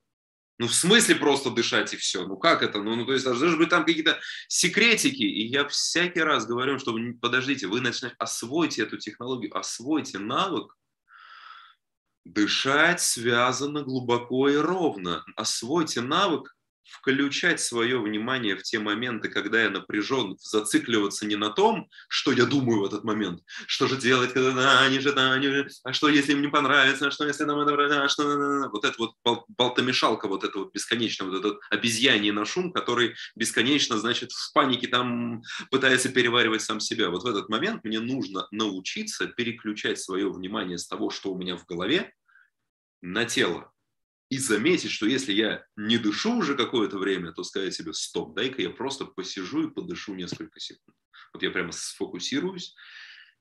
[0.60, 2.26] Ну, в смысле просто дышать и все?
[2.26, 2.82] Ну, как это?
[2.82, 5.22] Ну, ну то есть, должны быть там какие-то секретики.
[5.22, 10.74] И я всякий раз говорю, что подождите, вы начинаете, освойте эту технологию, освойте навык
[12.24, 15.24] дышать связано глубоко и ровно.
[15.36, 16.56] Освойте навык
[16.88, 22.44] включать свое внимание в те моменты, когда я напряжен, зацикливаться не на том, что я
[22.44, 25.92] думаю в этот момент, что же делать, когда да, они же, да, они же, а
[25.92, 29.44] что, если им не понравится, а что, если нам это, а что, вот это вот
[29.48, 34.88] болтомешалка, вот это вот бесконечно, вот этот обезьяний на шум, который бесконечно, значит, в панике
[34.88, 37.10] там пытается переваривать сам себя.
[37.10, 41.56] Вот в этот момент мне нужно научиться переключать свое внимание с того, что у меня
[41.56, 42.12] в голове,
[43.00, 43.72] на тело
[44.30, 48.60] и заметить, что если я не дышу уже какое-то время, то сказать себе, стоп, дай-ка
[48.62, 50.96] я просто посижу и подышу несколько секунд.
[51.32, 52.74] Вот я прямо сфокусируюсь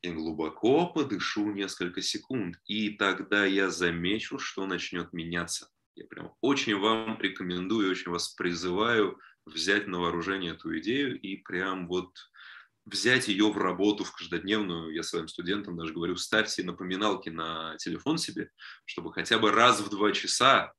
[0.01, 2.57] и глубоко подышу несколько секунд.
[2.65, 5.69] И тогда я замечу, что начнет меняться.
[5.95, 11.87] Я прям очень вам рекомендую, очень вас призываю взять на вооружение эту идею и прям
[11.87, 12.11] вот
[12.85, 14.93] взять ее в работу, в каждодневную.
[14.93, 18.51] Я своим студентам даже говорю, ставьте напоминалки на телефон себе,
[18.85, 20.73] чтобы хотя бы раз в два часа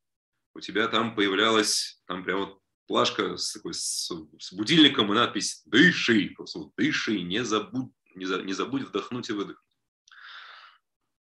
[0.59, 5.63] у тебя там появлялась, там прям вот плашка с, такой, с, с будильником и надпись
[5.67, 9.65] «Дыши», просто «Дыши», не забудь, не, за, не забудь вдохнуть и выдохнуть.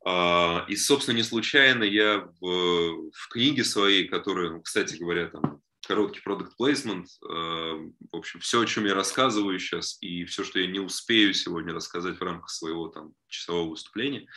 [0.06, 5.62] А, и, собственно, не случайно я в, в книге своей, которая, ну, кстати говоря, там
[5.86, 7.08] короткий продукт плейсмент.
[7.19, 11.74] В общем, все, о чем я рассказываю сейчас, и все, что я не успею сегодня
[11.74, 14.28] рассказать в рамках своего там часового выступления,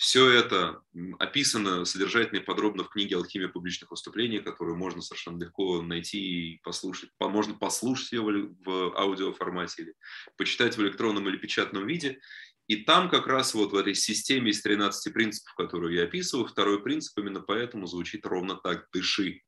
[0.00, 0.82] все это
[1.18, 6.60] описано содержательно и подробно в книге «Алхимия публичных выступлений», которую можно совершенно легко найти и
[6.62, 7.10] послушать.
[7.20, 9.94] Можно послушать ее в аудиоформате или
[10.38, 12.18] почитать в электронном или печатном виде.
[12.66, 16.82] И там как раз вот в этой системе из 13 принципов, которую я описываю, второй
[16.82, 19.42] принцип именно поэтому звучит ровно так «дыши».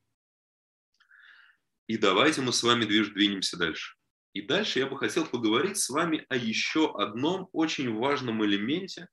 [1.87, 3.97] И давайте мы с вами двинемся дальше.
[4.35, 9.09] И дальше я бы хотел поговорить с вами о еще одном очень важном элементе,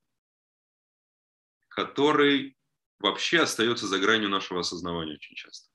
[1.84, 2.58] который
[2.98, 5.70] вообще остается за гранью нашего осознавания очень часто.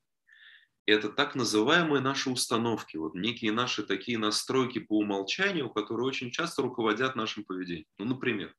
[0.86, 6.62] Это так называемые наши установки, вот некие наши такие настройки по умолчанию, которые очень часто
[6.62, 7.88] руководят нашим поведением.
[7.98, 8.54] Ну, например,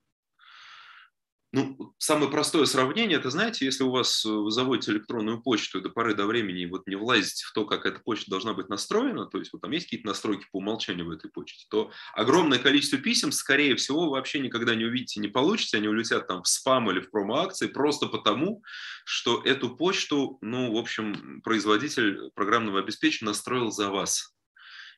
[1.57, 5.83] ну, самое простое сравнение, это, знаете, если у вас э, вы заводите электронную почту и
[5.83, 9.25] до поры до времени вот не влазите в то, как эта почта должна быть настроена,
[9.25, 12.99] то есть вот там есть какие-то настройки по умолчанию в этой почте, то огромное количество
[12.99, 16.91] писем, скорее всего, вы вообще никогда не увидите, не получите, они улетят там в спам
[16.91, 18.63] или в промо-акции просто потому,
[19.07, 24.36] что эту почту, ну, в общем, производитель программного обеспечения настроил за вас.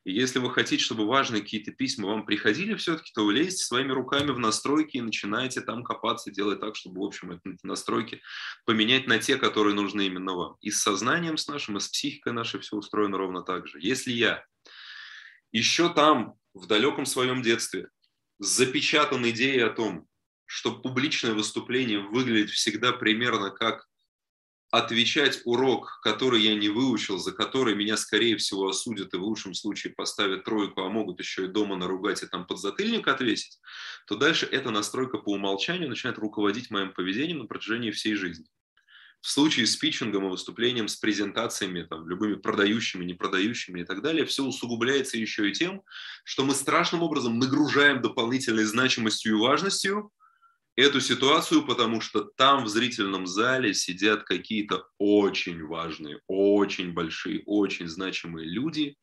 [0.08, 4.30] И если вы хотите, чтобы важные какие-то письма вам приходили все-таки, то вы своими руками
[4.30, 8.22] в настройки и начинаете там копаться, делать так, чтобы, в общем, эти настройки
[8.64, 10.56] поменять на те, которые нужны именно вам.
[10.62, 13.80] И с сознанием с нашим, и с психикой нашей все устроено ровно так же.
[13.82, 14.46] Если я
[15.52, 17.90] еще там, в далеком своем детстве,
[18.38, 20.06] запечатан идеей о том,
[20.46, 23.86] что публичное выступление выглядит всегда примерно как
[24.70, 29.54] отвечать урок, который я не выучил, за который меня, скорее всего, осудят и в лучшем
[29.54, 33.58] случае поставят тройку, а могут еще и дома наругать и там подзатыльник отвесить,
[34.06, 38.46] то дальше эта настройка по умолчанию начинает руководить моим поведением на протяжении всей жизни.
[39.20, 44.24] В случае с питчингом и выступлением, с презентациями, там, любыми продающими, непродающими и так далее,
[44.26, 45.82] все усугубляется еще и тем,
[46.24, 50.12] что мы страшным образом нагружаем дополнительной значимостью и важностью
[50.78, 57.88] эту ситуацию, потому что там в зрительном зале сидят какие-то очень важные, очень большие, очень
[57.88, 58.96] значимые люди.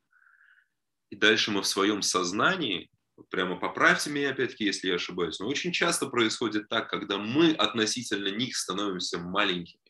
[1.09, 2.89] И дальше мы в своем сознании,
[3.29, 8.29] прямо поправьте меня опять-таки, если я ошибаюсь, но очень часто происходит так, когда мы относительно
[8.29, 9.83] них становимся маленькими,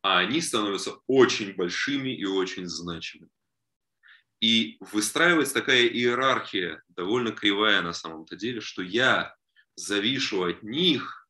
[0.00, 3.30] а они становятся очень большими и очень значимыми.
[4.40, 9.34] И выстраивается такая иерархия, довольно кривая на самом-то деле, что я
[9.76, 11.26] завишу от них,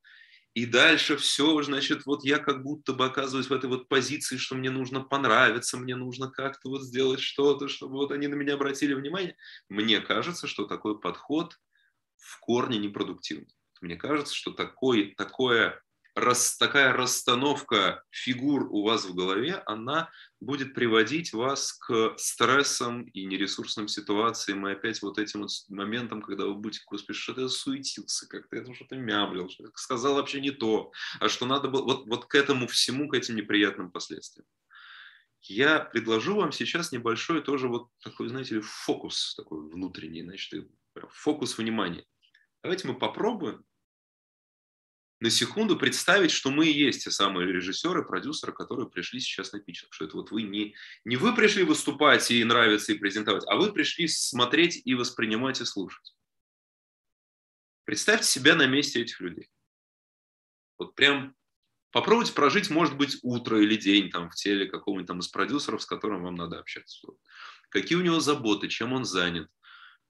[0.55, 4.55] И дальше все, значит, вот я как будто бы оказываюсь в этой вот позиции, что
[4.55, 8.95] мне нужно понравиться, мне нужно как-то вот сделать что-то, чтобы вот они на меня обратили
[8.95, 9.37] внимание.
[9.69, 11.59] Мне кажется, что такой подход
[12.19, 13.55] в корне непродуктивный.
[13.81, 15.83] Мне кажется, что такой, такое
[16.15, 23.25] рас, такая расстановка фигур у вас в голове, она будет приводить вас к стрессам и
[23.25, 28.29] нересурсным ситуациям, и опять вот этим вот моментом, когда вы будете, господи, что-то я суетился,
[28.29, 32.27] как-то это что-то мямлил, что сказал вообще не то, а что надо было, вот, вот
[32.27, 34.47] к этому всему, к этим неприятным последствиям.
[35.47, 40.67] Я предложу вам сейчас небольшой тоже вот такой, знаете ли, фокус такой внутренний, значит,
[41.11, 42.07] фокус внимания.
[42.63, 43.63] Давайте мы попробуем
[45.25, 49.59] на секунду представить, что мы и есть те самые режиссеры, продюсеры, которые пришли сейчас на
[49.59, 49.91] питчинг.
[49.95, 50.75] Что это вот вы не,
[51.07, 55.65] не вы пришли выступать и нравиться и презентовать, а вы пришли смотреть и воспринимать и
[55.65, 56.15] слушать.
[57.85, 59.49] Представьте себя на месте этих людей.
[60.77, 61.35] Вот прям
[61.91, 65.87] попробуйте прожить, может быть, утро или день там в теле какого-нибудь там из продюсеров, с
[65.87, 67.01] которым вам надо общаться.
[67.71, 69.49] Какие у него заботы, чем он занят,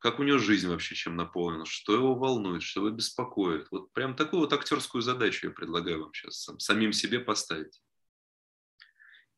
[0.05, 3.69] как у него жизнь вообще чем наполнена, что его волнует, что его беспокоит.
[3.71, 7.81] Вот прям такую вот актерскую задачу я предлагаю вам сейчас сам, самим себе поставить.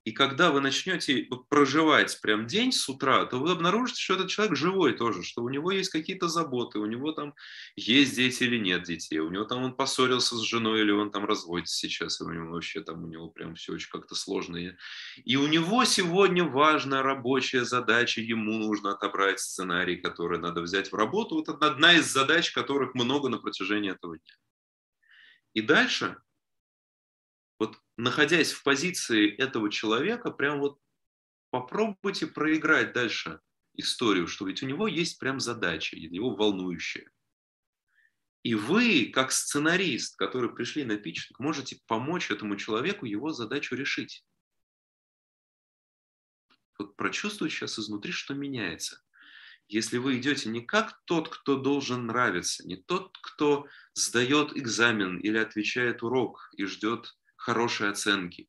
[0.07, 4.57] И когда вы начнете проживать прям день с утра, то вы обнаружите, что этот человек
[4.57, 7.35] живой тоже, что у него есть какие-то заботы, у него там
[7.75, 11.25] есть дети или нет детей, у него там он поссорился с женой или он там
[11.25, 14.77] разводится сейчас, и у него вообще там у него прям все очень как-то сложно.
[15.25, 20.95] И у него сегодня важная рабочая задача, ему нужно отобрать сценарий, который надо взять в
[20.95, 21.35] работу.
[21.35, 24.35] Вот одна из задач, которых много на протяжении этого дня.
[25.53, 26.17] И дальше
[27.59, 30.79] вот находясь в позиции этого человека, прям вот
[31.51, 33.41] попробуйте проиграть дальше
[33.75, 37.11] историю, что ведь у него есть прям задача, его волнующая.
[38.43, 44.25] И вы, как сценарист, который пришли на питчинг, можете помочь этому человеку его задачу решить.
[46.79, 49.03] Вот прочувствуйте сейчас изнутри, что меняется.
[49.69, 55.39] Если вы идете не как тот, кто должен нравиться, не тот, кто сдает экзамен или
[55.39, 58.49] отвечает урок и ждет хорошие оценки,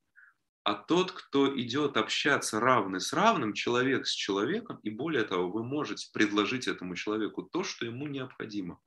[0.64, 5.64] а тот, кто идет общаться равный с равным, человек с человеком, и более того, вы
[5.64, 8.78] можете предложить этому человеку то, что ему необходимо.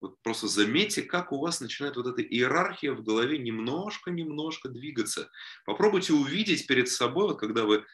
[0.00, 5.28] Вот просто заметьте, как у вас начинает вот эта иерархия в голове немножко-немножко двигаться.
[5.66, 7.84] Попробуйте увидеть перед собой, вот когда вы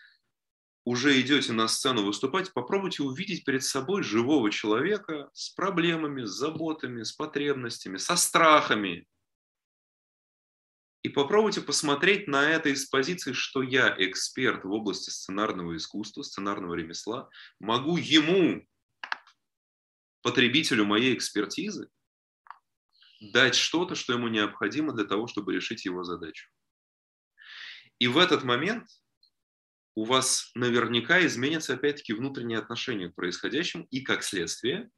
[0.84, 7.02] уже идете на сцену выступать, попробуйте увидеть перед собой живого человека с проблемами, с заботами,
[7.02, 9.06] с потребностями, со страхами,
[11.06, 16.74] и попробуйте посмотреть на это из позиции, что я эксперт в области сценарного искусства, сценарного
[16.74, 17.28] ремесла,
[17.60, 18.66] могу ему,
[20.22, 21.90] потребителю моей экспертизы,
[23.20, 26.50] дать что-то, что ему необходимо для того, чтобы решить его задачу.
[28.00, 28.88] И в этот момент
[29.94, 34.90] у вас наверняка изменятся опять-таки внутренние отношения к происходящему, и как следствие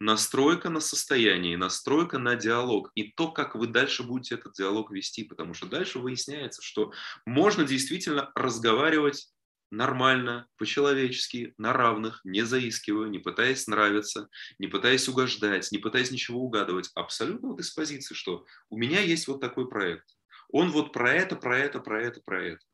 [0.00, 5.24] настройка на состояние, настройка на диалог и то, как вы дальше будете этот диалог вести,
[5.24, 6.92] потому что дальше выясняется, что
[7.26, 9.28] можно действительно разговаривать
[9.70, 16.40] нормально, по-человечески, на равных, не заискивая, не пытаясь нравиться, не пытаясь угождать, не пытаясь ничего
[16.40, 16.90] угадывать.
[16.94, 20.06] Абсолютно вот из позиции, что у меня есть вот такой проект.
[20.50, 22.64] Он вот про это, про это, про это, про это.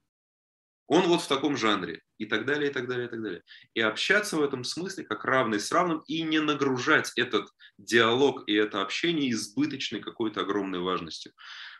[0.86, 3.42] Он вот в таком жанре и так далее, и так далее, и так далее.
[3.74, 8.54] И общаться в этом смысле как равный с равным и не нагружать этот диалог и
[8.54, 11.32] это общение избыточной какой-то огромной важностью.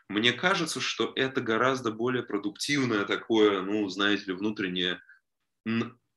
[0.09, 4.99] Мне кажется, что это гораздо более продуктивное такое, ну, знаете ли, внутреннее,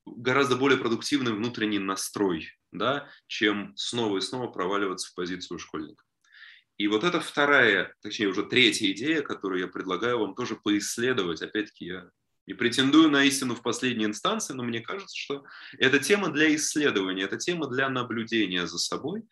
[0.06, 6.04] гораздо более продуктивный внутренний настрой, да, чем снова и снова проваливаться в позицию школьника.
[6.76, 11.42] И вот это вторая, точнее уже третья идея, которую я предлагаю вам тоже поисследовать.
[11.42, 12.10] Опять-таки я
[12.48, 15.44] не претендую на истину в последней инстанции, но мне кажется, что
[15.76, 19.24] это тема для исследования, это тема для наблюдения за собой.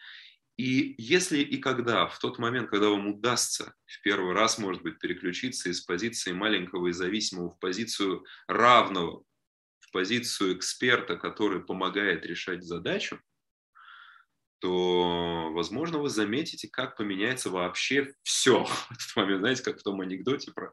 [0.59, 4.99] И если и когда, в тот момент, когда вам удастся в первый раз, может быть,
[4.99, 9.25] переключиться из позиции маленького и зависимого в позицию равного,
[9.81, 13.19] в позицию эксперта, который помогает решать задачу,
[14.59, 19.41] то, возможно, вы заметите, как поменяется вообще все в этот момент.
[19.41, 20.73] Знаете, как в том анекдоте про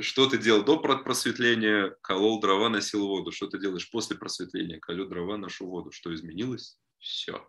[0.00, 3.32] что ты делал до просветления, колол дрова, носил воду.
[3.32, 5.90] Что ты делаешь после просветления, колю дрова, ношу воду.
[5.90, 6.78] Что изменилось?
[6.98, 7.48] Все.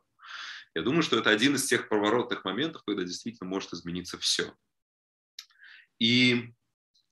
[0.74, 4.54] Я думаю, что это один из тех поворотных моментов, когда действительно может измениться все.
[6.00, 6.54] И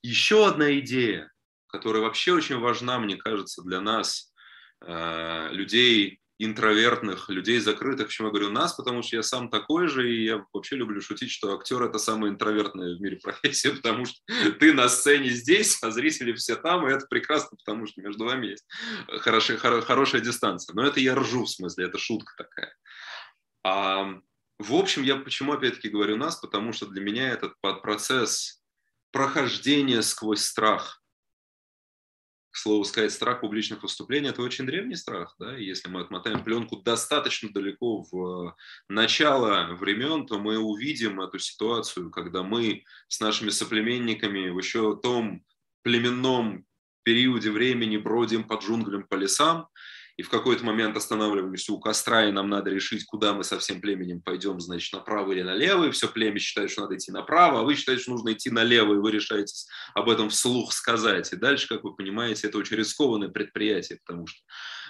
[0.02, 1.30] еще одна идея,
[1.66, 4.32] которая вообще очень важна, мне кажется, для нас,
[4.80, 8.06] э, людей интровертных, людей закрытых.
[8.06, 8.72] Почему я говорю нас?
[8.74, 12.30] Потому что я сам такой же, и я вообще люблю шутить, что актер– это самая
[12.30, 14.18] интровертная в мире профессия, потому что
[14.60, 18.48] ты на сцене здесь, а зрители все там, и это прекрасно, потому что между вами
[18.48, 18.66] есть
[19.20, 20.74] хорошая, хорошая дистанция.
[20.74, 22.74] Но это я ржу, в смысле, это шутка такая.
[23.64, 24.14] А,
[24.58, 28.62] в общем, я почему опять-таки говорю нас, потому что для меня этот процесс
[29.10, 30.97] прохождения сквозь страх–
[32.56, 35.34] слову сказать, страх публичных выступлений– это очень древний страх.
[35.38, 35.56] Да?
[35.56, 38.56] Если мы отмотаем пленку достаточно далеко в
[38.88, 45.44] начало времен, то мы увидим эту ситуацию, когда мы с нашими соплеменниками в еще том
[45.82, 46.64] племенном
[47.02, 49.68] периоде времени бродим по джунглям, по лесам,
[50.18, 53.80] и в какой-то момент останавливаемся у костра, и нам надо решить, куда мы со всем
[53.80, 57.62] племенем пойдем, значит, направо или налево, и все племя считает, что надо идти направо, а
[57.62, 61.32] вы считаете, что нужно идти налево, и вы решаетесь об этом вслух сказать.
[61.32, 64.40] И дальше, как вы понимаете, это очень рискованное предприятие, потому что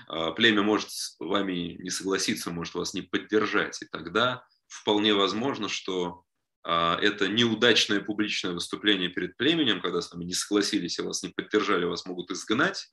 [0.08, 5.68] э, племя может с вами не согласиться, может вас не поддержать, и тогда вполне возможно,
[5.68, 6.24] что
[6.66, 6.70] э,
[7.02, 11.84] это неудачное публичное выступление перед племенем, когда с вами не согласились и вас не поддержали,
[11.84, 12.88] вас могут изгнать,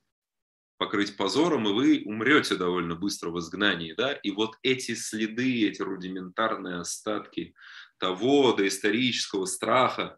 [0.77, 3.93] покрыть позором, и вы умрете довольно быстро в изгнании.
[3.93, 4.13] Да?
[4.13, 7.53] И вот эти следы, эти рудиментарные остатки
[7.97, 10.17] того доисторического страха,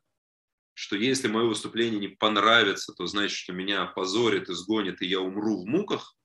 [0.73, 5.63] что если мое выступление не понравится, то значит, что меня опозорят, изгонят, и я умру
[5.63, 6.15] в муках,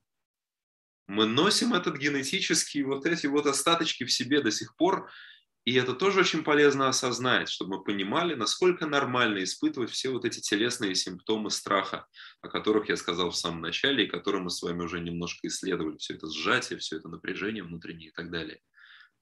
[1.07, 5.09] мы носим этот генетический, вот эти вот остаточки в себе до сих пор,
[5.65, 10.41] и это тоже очень полезно осознать, чтобы мы понимали, насколько нормально испытывать все вот эти
[10.41, 12.05] телесные симптомы страха,
[12.41, 15.97] о которых я сказал в самом начале, и которые мы с вами уже немножко исследовали.
[15.97, 18.59] Все это сжатие, все это напряжение внутреннее и так далее.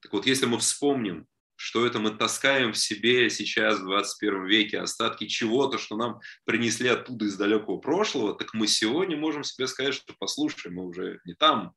[0.00, 4.80] Так вот, если мы вспомним, что это мы таскаем в себе сейчас в 21 веке,
[4.80, 9.94] остатки чего-то, что нам принесли оттуда из далекого прошлого, так мы сегодня можем себе сказать,
[9.94, 11.72] что послушай, мы уже не там,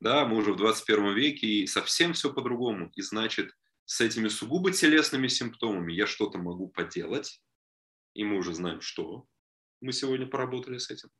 [0.00, 2.90] да, мы уже в 21 веке, и совсем все по-другому.
[2.94, 3.52] И значит,
[3.92, 7.42] с этими сугубо телесными симптомами я что-то могу поделать,
[8.14, 9.28] и мы уже знаем, что
[9.82, 11.10] мы сегодня поработали с этим.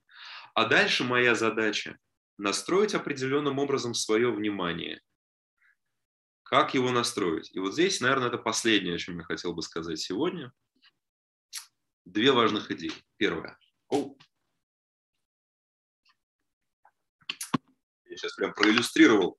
[0.54, 1.98] А дальше моя задача
[2.38, 5.02] настроить определенным образом свое внимание.
[6.44, 7.54] Как его настроить?
[7.54, 10.50] И вот здесь, наверное, это последнее, о чем я хотел бы сказать сегодня.
[12.06, 12.92] Две важных идеи.
[13.18, 13.58] Первое.
[13.88, 14.16] О.
[18.06, 19.38] Я сейчас прям проиллюстрировал,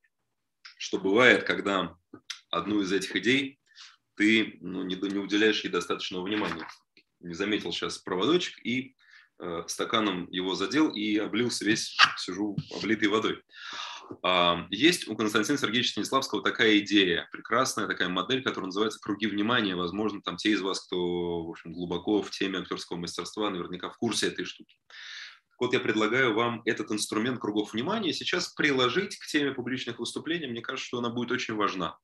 [0.78, 1.98] что бывает, когда
[2.54, 3.60] одну из этих идей
[4.16, 6.68] ты ну, не, не уделяешь ей достаточного внимания.
[7.20, 8.96] Не заметил сейчас проводочек и
[9.40, 13.42] э, стаканом его задел и облился весь, сижу облитый водой.
[14.22, 19.76] А, есть у Константина Сергеевича Станиславского такая идея, прекрасная такая модель, которая называется «Круги внимания».
[19.76, 23.98] Возможно, там те из вас, кто в общем, глубоко в теме актерского мастерства, наверняка в
[23.98, 24.78] курсе этой штуки.
[25.60, 30.48] Вот я предлагаю вам этот инструмент кругов внимания сейчас приложить к теме публичных выступлений.
[30.48, 31.98] Мне кажется, что она будет очень важна.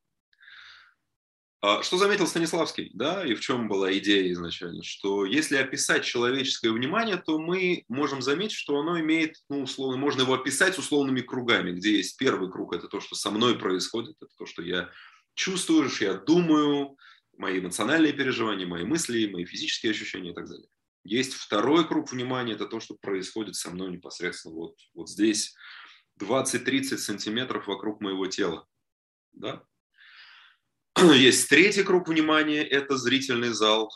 [1.61, 6.71] А, что заметил Станиславский, да, и в чем была идея изначально, что если описать человеческое
[6.71, 11.71] внимание, то мы можем заметить, что оно имеет, ну, условно, можно его описать условными кругами,
[11.71, 14.89] где есть первый круг, это то, что со мной происходит, это то, что я
[15.33, 16.95] чувствую, что я думаю,
[17.37, 20.67] мои эмоциональные переживания, мои мысли, мои физические ощущения и так далее.
[21.03, 25.53] Есть второй круг внимания, это то, что происходит со мной непосредственно вот, вот здесь,
[26.21, 28.65] 20-30 сантиметров вокруг моего тела.
[29.33, 29.63] Да?
[31.15, 33.91] Есть третий круг внимания, это зрительный зал.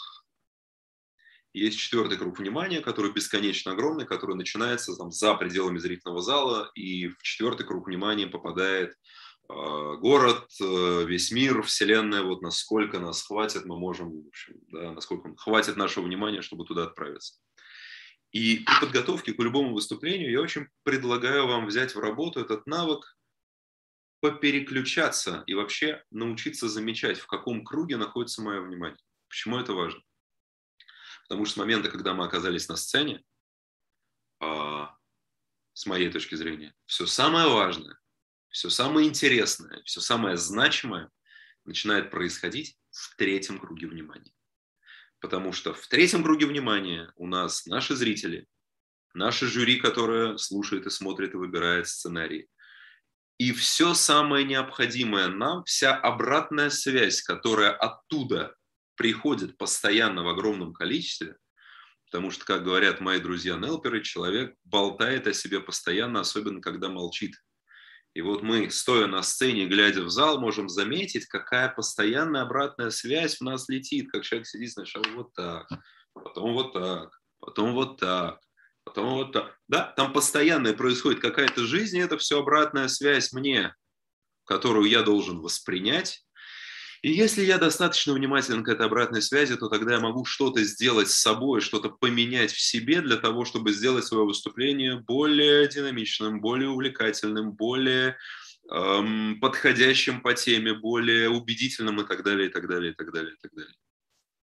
[1.53, 7.09] Есть четвертый круг внимания, который бесконечно огромный, который начинается там, за пределами зрительного зала, и
[7.09, 8.95] в четвертый круг внимания попадает э,
[9.49, 15.35] город, э, весь мир, вселенная, вот насколько нас хватит, мы можем, в общем, да, насколько
[15.35, 17.35] хватит нашего внимания, чтобы туда отправиться.
[18.31, 23.15] И при подготовке к любому выступлению я очень предлагаю вам взять в работу этот навык
[24.23, 28.97] попереключаться и вообще научиться замечать, в каком круге находится мое внимание.
[29.27, 30.01] Почему это важно?
[31.23, 33.21] Потому что с момента, когда мы оказались на сцене,
[34.39, 34.95] а,
[35.73, 37.99] с моей точки зрения, все самое важное,
[38.47, 41.11] все самое интересное, все самое значимое
[41.65, 44.31] начинает происходить в третьем круге внимания.
[45.19, 48.47] Потому что в третьем круге внимания у нас наши зрители,
[49.13, 52.47] наше жюри, которое слушает и смотрит и выбирает сценарии,
[53.37, 58.55] и все самое необходимое нам, вся обратная связь, которая оттуда
[58.95, 61.37] приходит постоянно в огромном количестве,
[62.05, 67.35] потому что, как говорят мои друзья-нелперы, человек болтает о себе постоянно, особенно когда молчит.
[68.13, 73.37] И вот мы, стоя на сцене, глядя в зал, можем заметить, какая постоянная обратная связь
[73.37, 75.67] в нас летит, как человек сидит сначала вот так,
[76.13, 78.39] потом вот так, потом вот так,
[78.85, 79.35] Потом вот,
[79.67, 83.73] да, там постоянно происходит какая-то жизнь, и это все обратная связь мне.
[84.45, 86.25] которую я должен воспринять.
[87.01, 91.09] И если я достаточно внимателен к этой обратной связи, то тогда я могу что-то сделать
[91.09, 96.69] с собой, что-то поменять в себе для того, чтобы сделать свое выступление более динамичным, более
[96.69, 98.17] увлекательным, более
[98.71, 103.33] эм, подходящим по теме, более убедительным и так далее, и так далее, и так далее,
[103.33, 103.75] и так далее.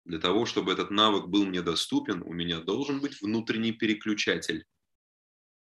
[0.04, 4.64] Для того, чтобы этот навык был мне доступен, у меня должен быть внутренний переключатель.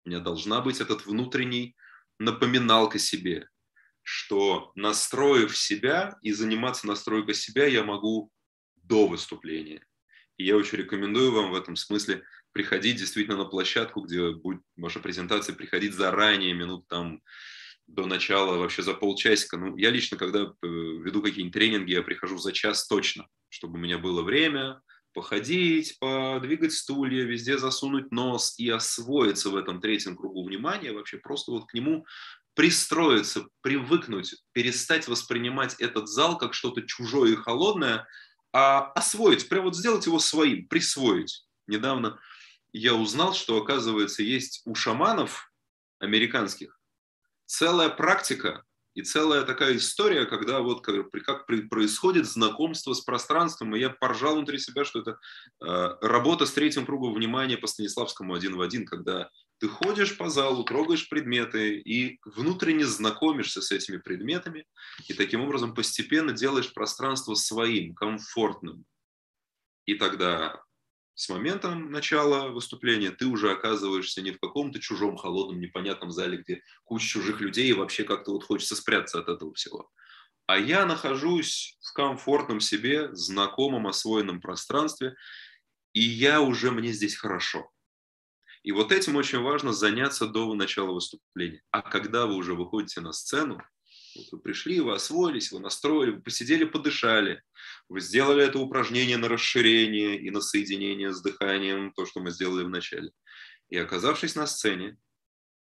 [0.04, 1.76] У меня должна быть этот внутренний
[2.20, 3.48] напоминалка себе,
[4.04, 8.32] что настроив себя и заниматься настройкой себя я могу
[8.76, 9.86] до выступления.
[10.38, 15.00] И я очень рекомендую вам в этом смысле приходить действительно на площадку, где будет ваша
[15.00, 17.22] презентация, приходить заранее, минут там
[17.88, 19.58] до начала, вообще за полчасика.
[19.58, 23.82] Ну, я лично, когда э, веду какие-нибудь тренинги, я прихожу за час точно, чтобы у
[23.82, 24.82] меня было время
[25.14, 31.54] походить, подвигать стулья, везде засунуть нос и освоиться в этом третьем кругу внимания, вообще просто
[31.54, 32.06] вот к нему
[32.54, 38.06] пристроиться, привыкнуть, перестать воспринимать этот зал как что-то чужое и холодное,
[38.52, 41.48] а освоить, прям вот сделать его своим, присвоить.
[41.66, 42.20] Недавно
[42.74, 45.50] я узнал, что, оказывается, есть у шаманов
[46.00, 46.78] американских
[47.46, 48.65] целая практика
[48.96, 54.36] и целая такая история, когда вот как, как происходит знакомство с пространством, и я поржал
[54.36, 55.20] внутри себя, что это
[55.62, 59.30] э, работа с третьим кругом внимания по Станиславскому один в один, когда
[59.60, 64.66] ты ходишь по залу, трогаешь предметы и внутренне знакомишься с этими предметами,
[65.10, 68.86] и таким образом постепенно делаешь пространство своим, комфортным.
[69.86, 70.65] И тогда
[71.16, 76.62] с моментом начала выступления ты уже оказываешься не в каком-то чужом, холодном, непонятном зале, где
[76.84, 79.90] куча чужих людей, и вообще как-то вот хочется спрятаться от этого всего.
[80.46, 85.16] А я нахожусь в комфортном себе, знакомом, освоенном пространстве,
[85.94, 87.72] и я уже, мне здесь хорошо.
[88.64, 91.62] И вот этим очень важно заняться до начала выступления.
[91.72, 93.62] А когда вы уже выходите на сцену,
[94.16, 97.44] вот вы пришли, вы освоились, вы настроили, вы посидели, подышали,
[97.90, 102.64] вы сделали это упражнение на расширение и на соединение с дыханием, то, что мы сделали
[102.64, 103.12] в начале.
[103.70, 104.98] И оказавшись на сцене,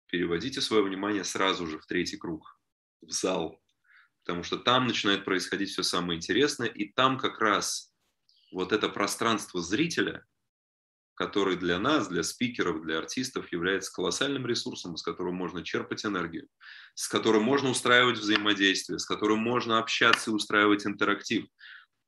[0.08, 2.60] переводите свое внимание сразу же в третий круг,
[3.02, 3.62] в зал,
[4.24, 7.94] потому что там начинает происходить все самое интересное, и там как раз
[8.52, 10.26] вот это пространство зрителя–
[11.20, 16.48] который для нас, для спикеров, для артистов является колоссальным ресурсом, с которым можно черпать энергию,
[16.96, 21.46] с которым можно устраивать взаимодействие, с которым можно общаться и устраивать интерактив.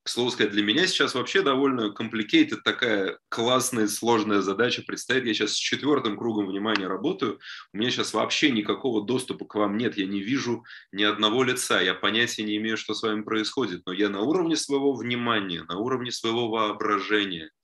[0.03, 5.25] К слову сказать, для меня сейчас вообще довольно complicated такая классная, сложная задача представить.
[5.25, 7.37] Я сейчас с четвертым кругом внимания работаю.
[7.73, 9.97] У меня сейчас вообще никакого доступа к вам нет.
[9.97, 11.81] Я не вижу ни одного лица.
[11.81, 13.81] Я понятия не имею, что с вами происходит.
[13.85, 17.51] Но я на уровне своего внимания, на уровне своего воображения–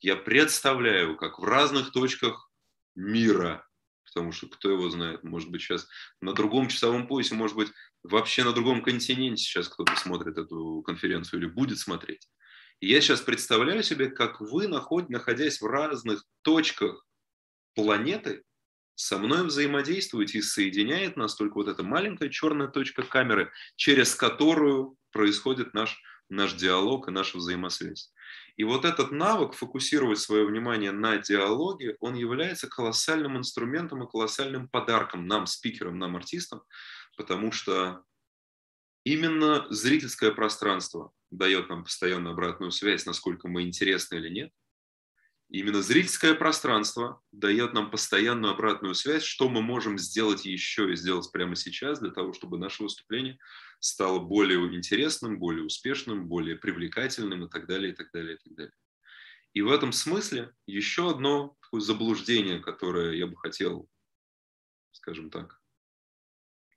[0.00, 2.50] я представляю, как в разных точках
[2.94, 3.66] мира,
[4.04, 5.88] потому что кто его знает, может быть сейчас
[6.20, 7.72] на другом часовом поясе, может быть
[8.02, 12.28] вообще на другом континенте сейчас кто-то смотрит эту конференцию или будет смотреть.
[12.80, 17.04] Я сейчас представляю себе, как вы, находясь в разных точках
[17.74, 18.44] планеты,
[18.94, 24.96] со мной взаимодействуете и соединяет нас только вот эта маленькая черная точка камеры, через которую
[25.12, 28.12] происходит наш, наш диалог и наша взаимосвязь.
[28.58, 34.68] И вот этот навык фокусировать свое внимание на диалоге, он является колоссальным инструментом и колоссальным
[34.68, 36.62] подарком нам, спикерам, нам, артистам,
[37.16, 38.02] потому что
[39.04, 44.52] именно зрительское пространство дает нам постоянную обратную связь, насколько мы интересны или нет–
[45.50, 51.30] Именно зрительское пространство дает нам постоянную обратную связь, что мы можем сделать еще и сделать
[51.32, 53.38] прямо сейчас для того, чтобы наше выступление
[53.80, 58.54] стало более интересным, более успешным, более привлекательным и так далее, и так далее, и так
[58.56, 58.74] далее.
[59.54, 63.88] И в этом смысле еще одно такое заблуждение, которое я бы хотел,
[64.92, 65.62] скажем так,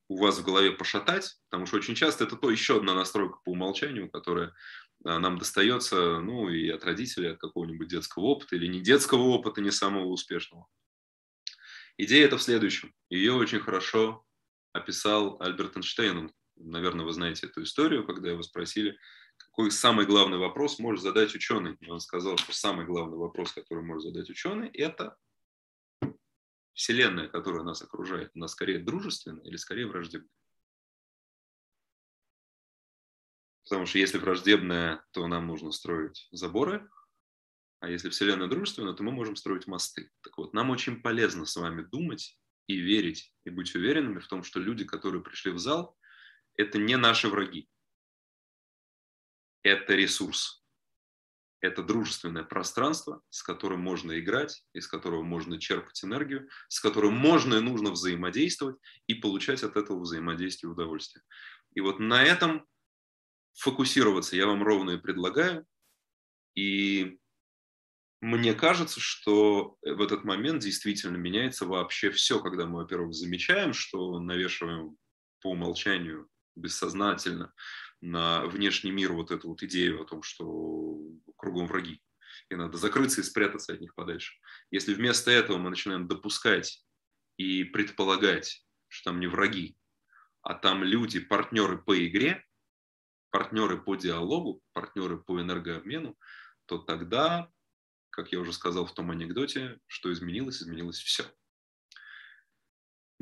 [0.08, 3.52] у вас в голове пошатать, потому что очень часто это то еще одна настройка по
[3.52, 4.54] умолчанию, которая
[5.04, 9.72] нам достается, ну, и от родителей, от какого-нибудь детского опыта, или не детского опыта, не
[9.72, 10.68] самого успешного.
[11.98, 12.94] Идея это в следующем.
[13.10, 14.26] Ее очень хорошо
[14.74, 16.32] описал Альберт Эйнштейн.
[16.56, 18.98] Наверное, вы знаете эту историю, когда его спросили,
[19.38, 21.76] какой самый главный вопрос может задать ученый.
[21.80, 25.18] И он сказал, что самый главный вопрос, который может задать ученый, это
[26.74, 30.30] Вселенная, которая нас окружает, она скорее дружественная или скорее враждебная?
[33.72, 36.90] Потому что если враждебная, то нам нужно строить заборы,
[37.80, 40.12] а если Вселенная дружественная, то мы можем строить мосты.
[40.24, 44.44] Так вот, нам очень полезно с вами думать и верить, и быть уверенными в том,
[44.44, 45.98] что люди, которые пришли в зал,
[46.58, 47.70] это не наши враги.
[49.64, 50.62] Это ресурс.
[51.62, 57.56] это дружественное пространство, с которым можно играть, из которого можно черпать энергию, с которым можно
[57.56, 61.24] и нужно взаимодействовать и получать от этого взаимодействия удовольствие.
[61.76, 62.66] И вот на этом
[63.54, 65.66] фокусироваться я вам ровно и предлагаю.
[66.56, 67.20] И
[68.22, 74.20] мне кажется, что в этот момент действительно меняется вообще все, когда мы, во-первых, замечаем, что
[74.20, 74.96] навешиваем
[75.42, 77.54] по умолчанию бессознательно
[78.02, 81.00] на внешний мир вот эту вот идею о том, что
[81.36, 82.02] кругом враги,
[82.50, 84.36] и надо закрыться и спрятаться от них подальше.
[84.70, 86.84] Если вместо этого мы начинаем допускать
[87.38, 89.78] и предполагать, что там не враги,
[90.42, 92.46] а там люди, партнеры по игре,
[93.32, 96.16] партнеры по диалогу, партнеры по энергообмену,
[96.66, 97.50] то тогда,
[98.10, 101.26] как я уже сказал в том анекдоте, что изменилось, изменилось все.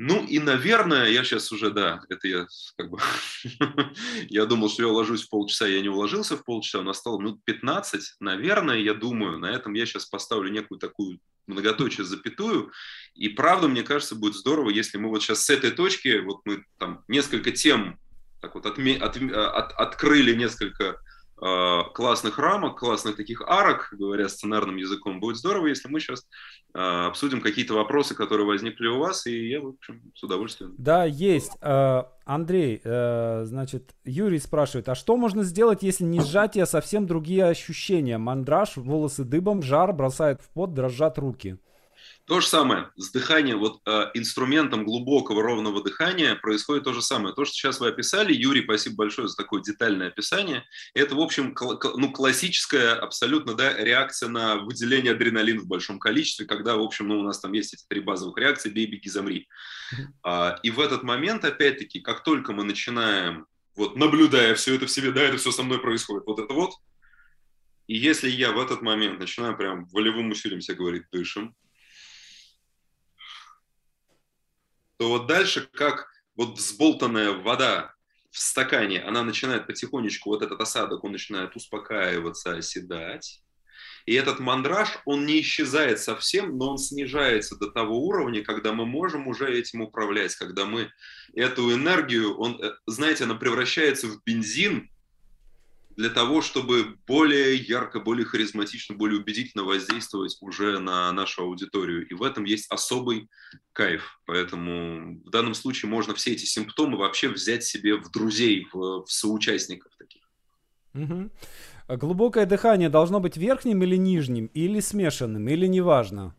[0.02, 2.46] Ну и, наверное, я сейчас уже, да, это я
[2.78, 2.98] как бы,
[4.30, 7.20] я думал, что я уложусь в полчаса, я не уложился в полчаса, у нас стало
[7.20, 12.72] минут 15, наверное, я думаю, на этом я сейчас поставлю некую такую многоточие запятую,
[13.14, 16.64] и правда, мне кажется, будет здорово, если мы вот сейчас с этой точки, вот мы
[16.78, 18.00] там несколько тем
[18.40, 20.98] так вот отме, от, от, открыли несколько
[21.42, 26.26] Э, классных рамок, классных таких арок, говоря сценарным языком, будет здорово, если мы сейчас
[26.74, 30.74] э, обсудим какие-то вопросы, которые возникли у вас, и я, в общем, с удовольствием.
[30.76, 31.52] Да, есть.
[31.62, 37.46] Э, Андрей, значит, Юрий спрашивает, а что можно сделать, если не сжатие, а совсем другие
[37.46, 38.18] ощущения?
[38.18, 41.58] Мандраж, волосы дыбом, жар, бросает в пот, дрожат руки.
[42.30, 47.34] То же самое с дыханием, вот э, инструментом глубокого ровного дыхания происходит то же самое.
[47.34, 50.64] То, что сейчас вы описали, Юрий, спасибо большое за такое детальное описание.
[50.94, 56.46] Это, в общем, кл- ну, классическая абсолютно да, реакция на выделение адреналина в большом количестве,
[56.46, 59.48] когда, в общем, ну, у нас там есть эти три базовых реакции «бей, беги, замри».
[60.22, 64.90] А, и в этот момент, опять-таки, как только мы начинаем, вот наблюдая все это в
[64.92, 66.74] себе, да, это все со мной происходит, вот это вот,
[67.88, 71.56] и если я в этот момент начинаю прям волевым усилием себе говорить «дышим»,
[75.00, 77.94] то вот дальше, как вот взболтанная вода
[78.30, 83.42] в стакане, она начинает потихонечку, вот этот осадок, он начинает успокаиваться, оседать.
[84.04, 88.84] И этот мандраж, он не исчезает совсем, но он снижается до того уровня, когда мы
[88.84, 90.90] можем уже этим управлять, когда мы
[91.34, 94.90] эту энергию, он, э, знаете, она превращается в бензин,
[96.00, 102.08] для того, чтобы более ярко, более харизматично, более убедительно воздействовать уже на нашу аудиторию.
[102.08, 103.28] И в этом есть особый
[103.74, 104.18] кайф.
[104.24, 109.12] Поэтому в данном случае можно все эти симптомы вообще взять себе в друзей, в, в
[109.12, 110.22] соучастников таких.
[110.94, 111.30] Угу.
[111.98, 116.34] Глубокое дыхание должно быть верхним или нижним, или смешанным, или неважно?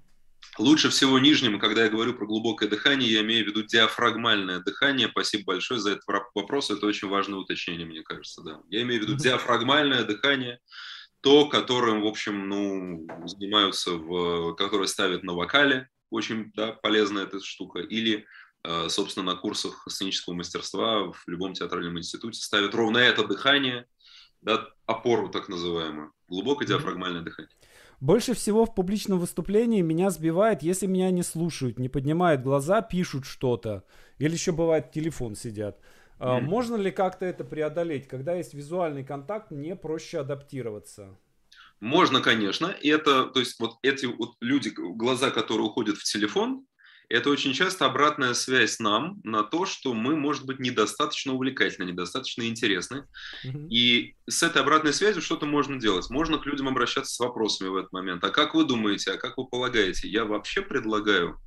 [0.58, 5.08] Лучше всего нижним, когда я говорю про глубокое дыхание, я имею в виду диафрагмальное дыхание.
[5.08, 6.04] Спасибо большое за этот
[6.36, 8.60] вопрос, это очень важное уточнение, мне кажется, да.
[8.70, 10.60] Я имею в виду диафрагмальное дыхание,
[11.22, 17.40] то, которым, в общем, ну, занимаются, в, которое ставят на вокале, очень, да, полезная эта
[17.40, 18.26] штука, или,
[18.64, 23.86] э, собственно, на курсах сценического мастерства в любом театральном институте ставят ровно это дыхание,
[24.42, 27.56] да, опору так называемую, глубокое диафрагмальное дыхание.
[28.02, 33.26] Больше всего в публичном выступлении меня сбивает, если меня не слушают, не поднимают глаза, пишут
[33.26, 33.84] что-то.
[34.18, 35.80] Или еще бывает телефон сидят.
[36.18, 36.42] Mm-hmm.
[36.42, 38.08] Можно ли как-то это преодолеть?
[38.08, 41.16] Когда есть визуальный контакт, мне проще адаптироваться.
[41.80, 42.76] Можно, конечно.
[42.82, 46.66] И это, то есть вот эти вот люди, глаза, которые уходят в телефон,
[47.12, 52.44] это очень часто обратная связь нам на то, что мы, может быть, недостаточно увлекательны, недостаточно
[52.44, 53.06] интересны.
[53.46, 53.68] Mm-hmm.
[53.70, 56.10] И с этой обратной связью что-то можно делать.
[56.10, 58.24] Можно к людям обращаться с вопросами в этот момент.
[58.24, 60.08] А как вы думаете, а как вы полагаете?
[60.08, 61.40] Я вообще предлагаю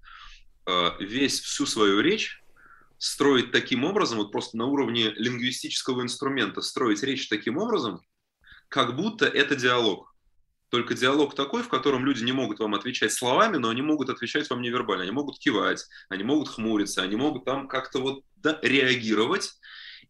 [0.67, 2.43] э, весь, всю свою речь
[2.99, 8.01] строить таким образом, вот просто на уровне лингвистического инструмента строить речь таким образом,
[8.69, 10.14] как будто это диалог.
[10.75, 14.51] Только диалог такой, в котором люди не могут вам отвечать словами, но они могут отвечать
[14.51, 15.05] вам невербально.
[15.05, 19.53] Они могут кивать, они могут хмуриться, они могут там как-то вот да, реагировать.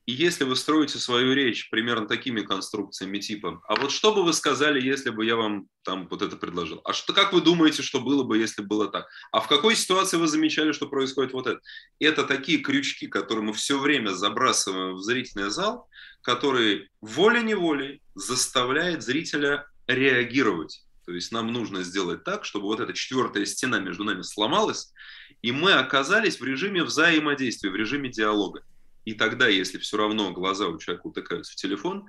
[0.06, 4.32] И если вы строите свою речь примерно такими конструкциями типа, а вот что бы вы
[4.32, 6.80] сказали, если бы я вам там вот это предложил?
[6.86, 9.06] А что, как вы думаете, что было бы, если было так?
[9.32, 11.60] А в какой ситуации вы замечали, что происходит вот это?
[11.98, 15.90] Это такие крючки, которые мы все время забрасываем в зрительный зал,
[16.22, 20.84] которые волей-неволей заставляет зрителя реагировать.
[21.04, 24.92] То есть нам нужно сделать так, чтобы вот эта четвертая стена между нами сломалась,
[25.42, 28.64] и мы оказались в режиме взаимодействия, в режиме диалога.
[29.04, 32.08] И тогда, если все равно глаза у человека утыкаются в телефон,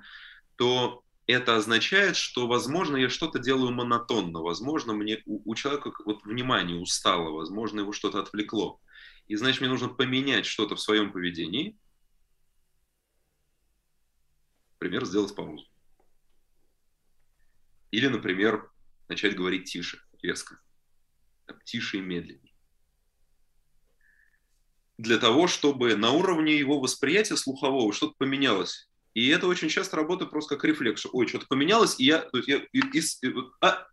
[0.56, 6.24] то это означает, что, возможно, я что-то делаю монотонно, возможно, мне у, у человека вот
[6.24, 8.80] внимание устало, возможно, его что-то отвлекло.
[9.28, 11.76] И значит, мне нужно поменять что-то в своем поведении.
[14.78, 15.66] Например, сделать паузу.
[17.96, 18.70] Или, например,
[19.08, 20.60] начать говорить тише, резко.
[21.46, 22.52] Там, тише и медленнее.
[24.98, 28.90] Для того, чтобы на уровне его восприятия слухового что-то поменялось.
[29.14, 31.06] И это очень часто работает просто как рефлекс.
[31.10, 32.18] Ой, что-то поменялось, и я...
[32.18, 33.86] То есть я и, и, и, а,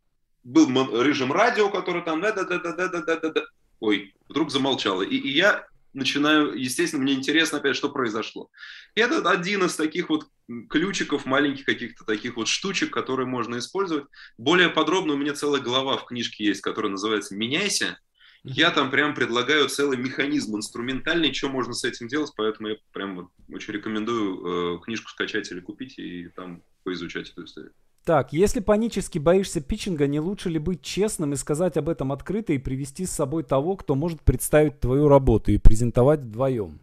[0.44, 0.68] был
[1.02, 2.20] режим радио, который там...
[2.20, 3.46] Да, да, да, да, да, да, да, да.
[3.80, 5.04] Ой, вдруг замолчало.
[5.04, 6.54] И, и я начинаю...
[6.60, 8.50] Естественно, мне интересно опять, что произошло.
[8.96, 10.28] И это один из таких вот
[10.70, 14.06] ключиков, маленьких каких-то таких вот штучек, которые можно использовать.
[14.38, 17.98] Более подробно у меня целая глава в книжке есть, которая называется «Меняйся».
[18.46, 23.16] Я там прям предлагаю целый механизм инструментальный, что можно с этим делать, поэтому я прям
[23.16, 27.72] вот очень рекомендую э, книжку скачать или купить и там поизучать эту историю.
[28.04, 32.52] Так, если панически боишься питчинга, не лучше ли быть честным и сказать об этом открыто
[32.52, 36.82] и привести с собой того, кто может представить твою работу и презентовать вдвоем?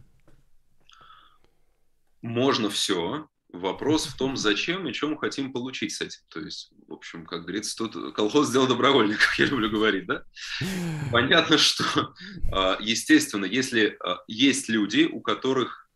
[2.23, 3.27] Можно все.
[3.53, 6.21] Вопрос в том, зачем и мы хотим получить с этим.
[6.29, 10.23] То есть, в общем, как говорится, тут колхоз сделал добровольников, я люблю говорить, да?
[11.11, 12.13] Понятно, что,
[12.53, 15.89] а, естественно, если а, есть люди, у которых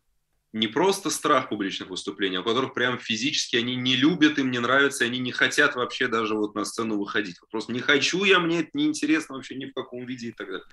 [0.56, 4.60] не просто страх публичных выступлений, а у которых прям физически они не любят, им не
[4.60, 7.38] нравится, они не хотят вообще даже вот на сцену выходить.
[7.52, 10.66] Просто не хочу я, мне это неинтересно вообще ни в каком виде и так далее.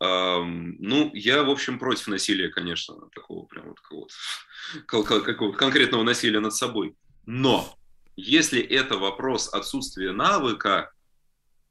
[0.00, 4.14] Um, ну, я, в общем, против насилия, конечно, такого прям вот какого-то,
[4.86, 6.96] какого конкретного насилия над собой.
[7.26, 7.78] Но
[8.16, 10.92] если это вопрос отсутствия навыка,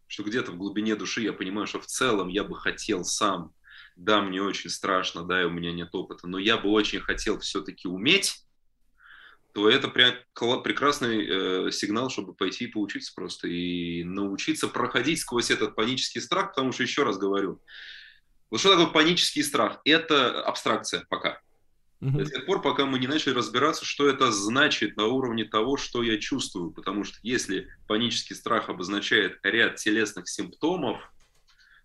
[0.08, 3.54] что где-то в глубине души я понимаю, что в целом я бы хотел сам
[3.98, 7.40] да, мне очень страшно, да, и у меня нет опыта, но я бы очень хотел
[7.40, 8.46] все-таки уметь,
[9.54, 10.14] то это прям
[10.62, 11.26] прекрасный
[11.68, 16.72] э, сигнал, чтобы пойти и поучиться просто, и научиться проходить сквозь этот панический страх, потому
[16.72, 17.60] что, еще раз говорю,
[18.52, 19.82] вот что такое панический страх?
[19.84, 21.42] Это абстракция пока.
[22.00, 26.04] До тех пор, пока мы не начали разбираться, что это значит на уровне того, что
[26.04, 26.72] я чувствую.
[26.72, 31.02] Потому что если панический страх обозначает ряд телесных симптомов,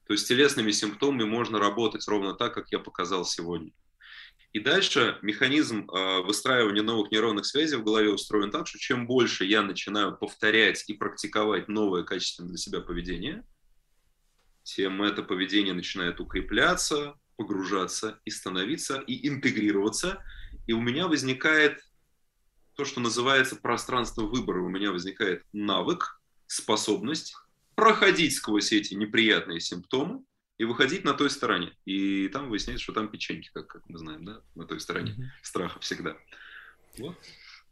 [0.06, 3.72] то с телесными симптомами можно работать ровно так, как я показал сегодня.
[4.52, 9.46] И дальше механизм э, выстраивания новых нейронных связей в голове устроен так, что чем больше
[9.46, 13.46] я начинаю повторять и практиковать новое качественное для себя поведение,
[14.62, 20.22] тем это поведение начинает укрепляться, погружаться и становиться, и интегрироваться.
[20.66, 21.80] И у меня возникает
[22.74, 24.62] то, что называется пространство выбора.
[24.62, 27.34] У меня возникает навык, способность
[27.74, 30.22] проходить сквозь эти неприятные симптомы
[30.58, 31.72] и выходить на той стороне.
[31.84, 35.24] И там выясняется, что там печеньки, как, как мы знаем, да, на той стороне mm-hmm.
[35.42, 36.16] страха всегда.
[36.98, 37.16] Вот.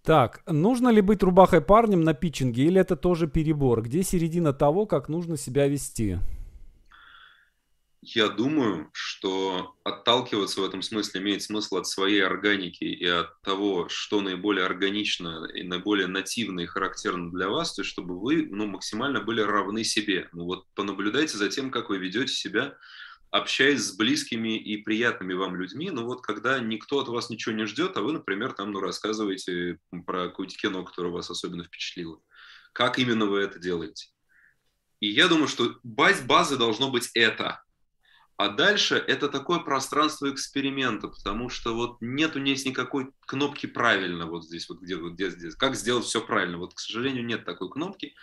[0.03, 3.83] Так, нужно ли быть рубахой парнем на питчинге или это тоже перебор?
[3.83, 6.19] Где середина того, как нужно себя вести?
[8.03, 13.91] Я думаю, что отталкиваться в этом смысле имеет смысл от своей органики и от того,
[13.91, 18.67] что наиболее органично и наиболее нативно и характерно для вас, то есть чтобы вы ну,
[18.67, 20.31] максимально были равны себе.
[20.33, 22.75] Ну вот понаблюдайте за тем, как вы ведете себя,
[23.31, 27.67] общаясь с близкими и приятными вам людьми, ну вот когда никто от вас ничего не
[27.67, 32.19] ждет, а вы, например, там ну, рассказываете про какое-то кино, которое вас особенно впечатлило.
[32.73, 34.09] Как именно вы это делаете?
[35.01, 37.63] И я думаю, что баз базы должно быть это–
[38.41, 44.47] а дальше это такое пространство эксперимента, потому что вот нету здесь никакой кнопки правильно вот
[44.47, 45.55] здесь, вот где, вот где здесь.
[45.55, 46.57] Как сделать все правильно?
[46.57, 48.15] Вот, к сожалению, нет такой кнопки.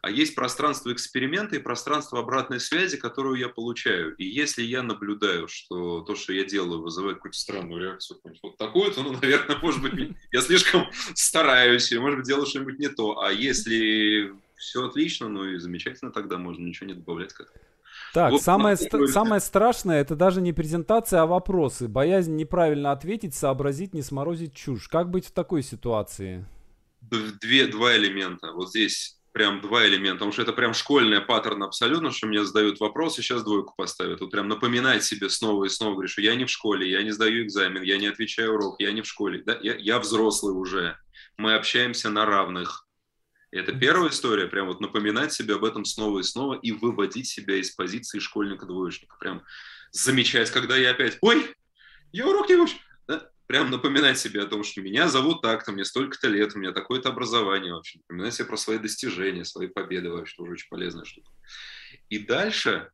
[0.00, 4.14] А есть пространство эксперимента и пространство обратной связи, которую я получаю.
[4.14, 8.92] И если я наблюдаю, что то, что я делаю, вызывает какую-то странную реакцию, вот такую,
[8.92, 13.18] то, ну, наверное, может быть, я слишком стараюсь, или, может быть, делаю что-нибудь не то.
[13.18, 17.58] А если все отлично, ну и замечательно, тогда можно ничего не добавлять к этому.
[18.14, 21.88] Так, вот, самое, ст- самое страшное это даже не презентация, а вопросы.
[21.88, 24.86] Боязнь неправильно ответить, сообразить, не сморозить чушь.
[24.86, 26.46] Как быть в такой ситуации?
[27.00, 28.52] Две, два элемента.
[28.52, 32.78] Вот здесь прям два элемента, потому что это прям школьный паттерн абсолютно, что мне задают
[32.78, 34.20] вопросы, сейчас двойку поставят.
[34.20, 37.10] Вот прям напоминать себе снова и снова, говорю, что я не в школе, я не
[37.10, 39.58] сдаю экзамен, я не отвечаю урок, я не в школе, да?
[39.60, 40.96] я, я взрослый уже,
[41.36, 42.83] мы общаемся на равных
[43.54, 47.28] и это первая история, прям вот напоминать себе об этом снова и снова и выводить
[47.28, 49.16] себя из позиции школьника-двоечника.
[49.20, 49.44] Прям
[49.92, 51.54] замечать, когда я опять, ой,
[52.10, 52.76] я урок не учу.
[53.06, 53.30] Да?
[53.46, 57.10] Прям напоминать себе о том, что меня зовут так-то, мне столько-то лет, у меня такое-то
[57.10, 58.00] образование вообще.
[58.00, 61.30] Напоминать себе про свои достижения, свои победы вообще, тоже очень полезная штука.
[62.08, 62.90] И дальше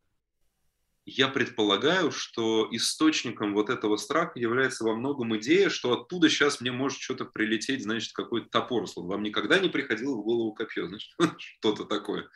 [1.16, 6.70] я предполагаю, что источником вот этого страха является во многом идея, что оттуда сейчас мне
[6.70, 8.86] может что-то прилететь, значит, какой-то топор.
[8.96, 12.28] Вам никогда не приходило в голову копье, значит, что-то такое.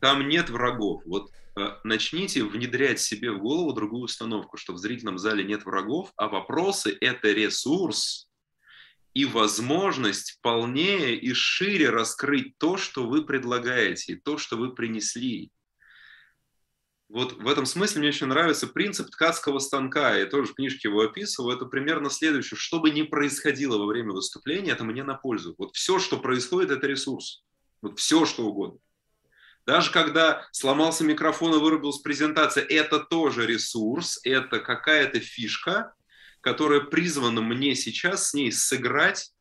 [0.00, 1.02] Там нет врагов.
[1.04, 6.12] Вот э, начните внедрять себе в голову другую установку, что в зрительном зале нет врагов,
[6.16, 8.25] а вопросы– это ресурс,
[9.16, 15.50] и возможность полнее и шире раскрыть то, что вы предлагаете, и то, что вы принесли.
[17.08, 20.14] Вот в этом смысле мне очень нравится принцип ткацкого станка.
[20.16, 21.50] Я тоже в книжке его описывал.
[21.50, 22.58] Это примерно следующее.
[22.58, 25.54] Что бы ни происходило во время выступления, это мне на пользу.
[25.56, 27.42] Вот все, что происходит, это ресурс.
[27.80, 28.80] Вот все, что угодно.
[29.64, 35.94] Даже когда сломался микрофон и вырубилась презентация, это тоже ресурс, это какая-то фишка,
[36.46, 39.32] которая призвана мне сейчас с ней сыграть,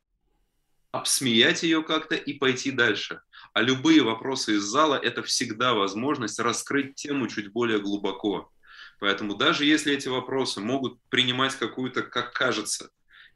[0.89, 3.21] обсмеять ее как-то и пойти дальше.
[3.53, 8.51] А любые вопросы из зала– это всегда возможность раскрыть тему чуть более глубоко.
[8.99, 12.89] Поэтому даже если эти вопросы могут принимать какую-то, как кажется,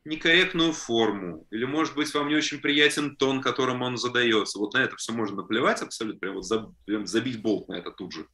[0.04, 4.80] некорректную форму, или, может быть, вам не очень приятен тон, которым он задается, вот на
[4.80, 8.26] это все можно наплевать абсолютно, прям вот забить болт на это тут же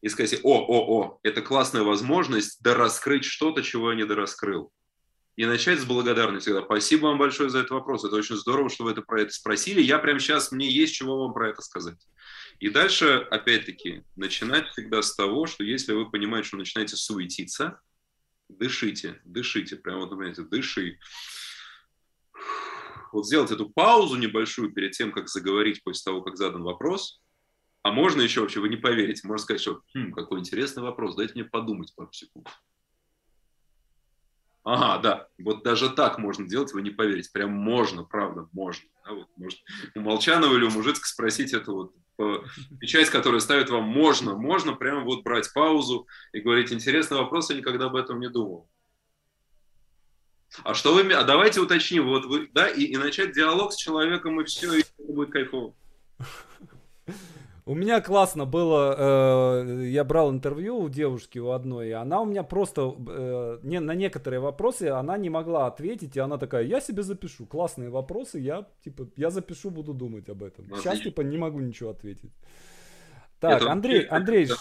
[0.00, 4.72] и сказать, о, о, о, это классная возможность дораскрыть что-то, чего я не дораскрыл.
[5.36, 6.52] И начать с благодарности.
[6.64, 8.04] Спасибо вам большое за этот вопрос.
[8.04, 9.80] Это очень здорово, что вы это про это спросили.
[9.80, 11.98] Я прямо сейчас, мне есть чего вам про это сказать.
[12.58, 17.80] И дальше, опять-таки, начинать всегда с того, что если вы понимаете, что начинаете суетиться,
[18.48, 20.98] дышите, дышите, прямо вот, понимаете, дыши.
[23.12, 27.20] Вот сделать эту паузу небольшую перед тем, как заговорить после того, как задан вопрос–
[27.82, 31.34] а можно еще вообще, вы не поверите, можно сказать, что хм, какой интересный вопрос, дайте
[31.34, 32.48] мне подумать пару секунд.
[34.64, 37.30] Ага, да, вот даже так можно делать, вы не поверите.
[37.32, 38.86] Прям можно, правда, можно.
[39.04, 39.60] Да, вот, может,
[39.94, 41.94] у Молчанова или у Мужицка спросить это вот
[42.80, 47.56] печать, которая ставит вам можно, можно прямо вот брать паузу и говорить, интересный вопрос, я
[47.56, 48.68] никогда об этом не думал.
[50.64, 54.40] А что вы, а давайте уточним, вот вы, да, и, и начать диалог с человеком,
[54.40, 55.74] и все, и будет кайфово.
[57.68, 62.24] У меня классно было, э, я брал интервью у девушки у одной, и она у
[62.24, 66.80] меня просто э, не, на некоторые вопросы она не могла ответить, и она такая, я
[66.80, 70.64] себе запишу, классные вопросы, я типа, я запишу, буду думать об этом.
[70.64, 70.82] Отлично.
[70.82, 72.32] Сейчас типа не могу ничего ответить.
[73.38, 73.70] Так, Это...
[73.70, 74.54] Андрей, Андрей, да.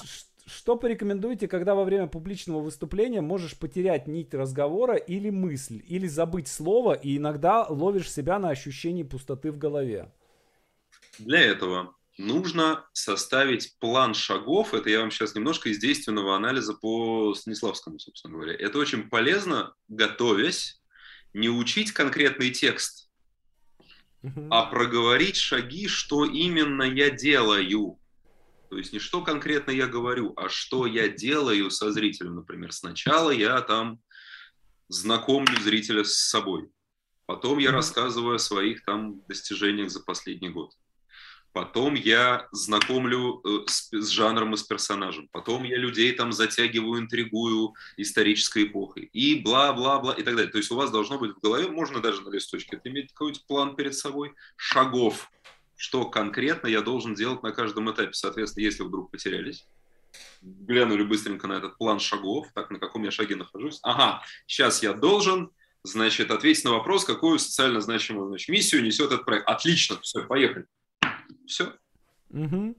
[0.46, 6.50] что порекомендуете, когда во время публичного выступления можешь потерять нить разговора или мысль, или забыть
[6.50, 10.12] слово, и иногда ловишь себя на ощущении пустоты в голове?
[11.20, 14.74] Для этого нужно составить план шагов.
[14.74, 18.54] Это я вам сейчас немножко из действенного анализа по Станиславскому, собственно говоря.
[18.54, 20.82] Это очень полезно, готовясь,
[21.34, 23.10] не учить конкретный текст,
[24.50, 28.00] а проговорить шаги, что именно я делаю.
[28.70, 32.74] То есть не что конкретно я говорю, а что я делаю со зрителем, например.
[32.74, 34.02] Сначала я там
[34.90, 36.70] знакомлю зрителя с собой.
[37.26, 40.72] Потом я рассказываю о своих там достижениях за последний год.
[41.58, 45.28] Потом я знакомлю э, с, с жанром и с персонажем.
[45.32, 49.06] Потом я людей там затягиваю, интригую исторической эпохой.
[49.06, 50.52] И бла-бла-бла и так далее.
[50.52, 53.76] То есть у вас должно быть в голове, можно даже на листочке, иметь какой-то план
[53.76, 55.32] перед собой, шагов,
[55.76, 58.14] что конкретно я должен делать на каждом этапе.
[58.14, 59.66] Соответственно, если вдруг потерялись,
[60.44, 63.80] глянули быстренько на этот план шагов, так, на каком я шаге нахожусь.
[63.82, 65.50] Ага, сейчас я должен,
[65.82, 69.48] значит, ответить на вопрос, какую социально значимую значит, миссию несет этот проект.
[69.48, 70.68] Отлично, все, поехали.
[71.48, 71.74] Все.
[72.30, 72.76] Угу.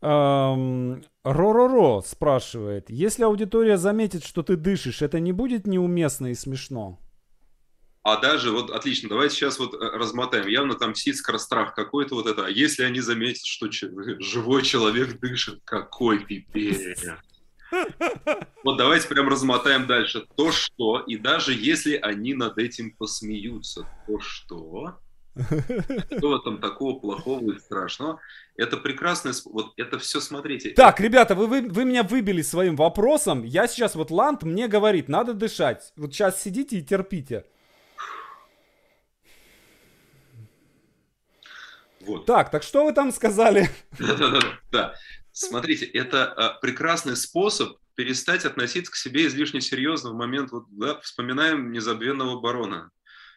[0.00, 6.98] Ро-ро-ро спрашивает, если аудитория заметит, что ты дышишь, это не будет неуместно и смешно?
[8.02, 10.46] А даже, вот отлично, давайте сейчас вот э, размотаем.
[10.46, 12.46] Явно там сидит скорострах какой-то вот это.
[12.46, 13.68] А если они заметят, что
[14.20, 17.04] живой человек дышит, какой пипец.
[18.62, 20.24] Вот давайте прям размотаем дальше.
[20.36, 25.00] То, что, и даже если они над этим посмеются, то что
[25.36, 28.20] что в этом такого плохого и страшного?
[28.56, 30.70] Это прекрасно, вот это все, смотрите.
[30.70, 33.44] Так, ребята, вы, вы, вы меня выбили своим вопросом.
[33.44, 35.92] Я сейчас, вот Ланд мне говорит, надо дышать.
[35.96, 37.44] Вот сейчас сидите и терпите.
[42.00, 42.24] Вот.
[42.24, 43.68] Так, так что вы там сказали?
[44.70, 44.94] Да,
[45.32, 51.00] смотрите, это а, прекрасный способ перестать относиться к себе излишне серьезно в момент, вот, да,
[51.00, 52.90] вспоминаем незабвенного барона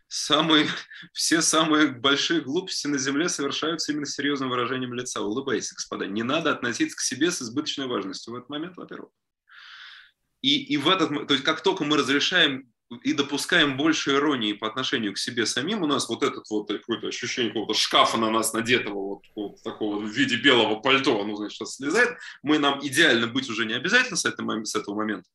[0.09, 0.67] самые,
[1.13, 5.21] все самые большие глупости на Земле совершаются именно серьезным выражением лица.
[5.21, 6.07] Улыбайтесь, господа.
[6.07, 9.11] Не надо относиться к себе с избыточной важностью в этот момент, во-первых.
[10.41, 12.71] И, и в этот, то есть как только мы разрешаем
[13.03, 17.07] и допускаем больше иронии по отношению к себе самим, у нас вот этот вот какое-то
[17.07, 21.67] ощущение какого-то шкафа на нас надетого вот, вот такого в виде белого пальто, ну, значит,
[21.67, 25.29] слезает, мы нам идеально быть уже не обязательно с, этого, с этого момента.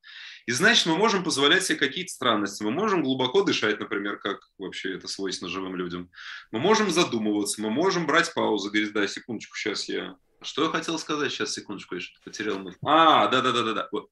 [0.46, 2.62] И значит, мы можем позволять себе какие-то странности.
[2.62, 6.10] Мы можем глубоко дышать, например, как вообще это свойственно живым людям.
[6.50, 10.16] Мы можем задумываться, мы можем брать паузу, говорить, да, секундочку, сейчас я...
[10.42, 11.32] Что я хотел сказать?
[11.32, 12.76] Сейчас, секундочку, я что-то потерял мысль.
[12.84, 13.88] А, да-да-да-да-да.
[13.90, 14.10] Вот.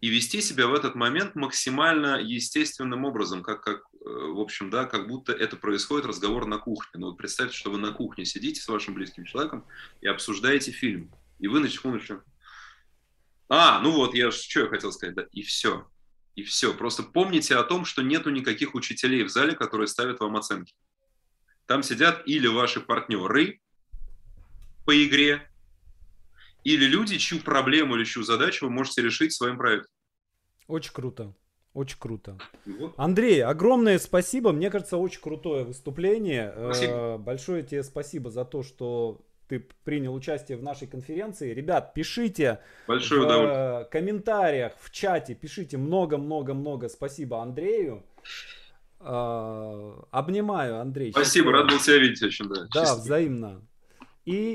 [0.00, 4.84] и вести себя в этот момент максимально естественным образом, как, как э, в общем, да,
[4.84, 7.00] как будто это происходит разговор на кухне.
[7.00, 9.64] Ну вот представьте, что вы на кухне сидите с вашим близким человеком
[10.00, 11.10] и обсуждаете фильм,
[11.40, 12.22] и вы на секундочку,
[13.48, 15.86] а, ну вот, я что я хотел сказать, да, и все,
[16.34, 16.74] и все.
[16.74, 20.74] Просто помните о том, что нету никаких учителей в зале, которые ставят вам оценки.
[21.66, 23.60] Там сидят или ваши партнеры
[24.84, 25.48] по игре,
[26.62, 29.90] или люди, чью проблему или чью задачу вы можете решить своим проектом.
[30.66, 31.34] Очень круто.
[31.74, 32.38] Очень круто.
[32.64, 32.94] Вот.
[32.96, 34.52] Андрей, огромное спасибо.
[34.52, 36.52] Мне кажется, очень крутое выступление.
[36.56, 36.92] Спасибо.
[36.92, 41.52] Э, большое тебе спасибо за то, что ты принял участие в нашей конференции.
[41.52, 48.04] Ребят, пишите Большое в комментариях, в чате, пишите много-много-много спасибо Андрею.
[49.00, 51.12] Э, обнимаю, Андрей.
[51.12, 52.66] Спасибо, рад был тебя видеть очень, да.
[52.72, 53.62] Да, взаимно.
[54.24, 54.52] И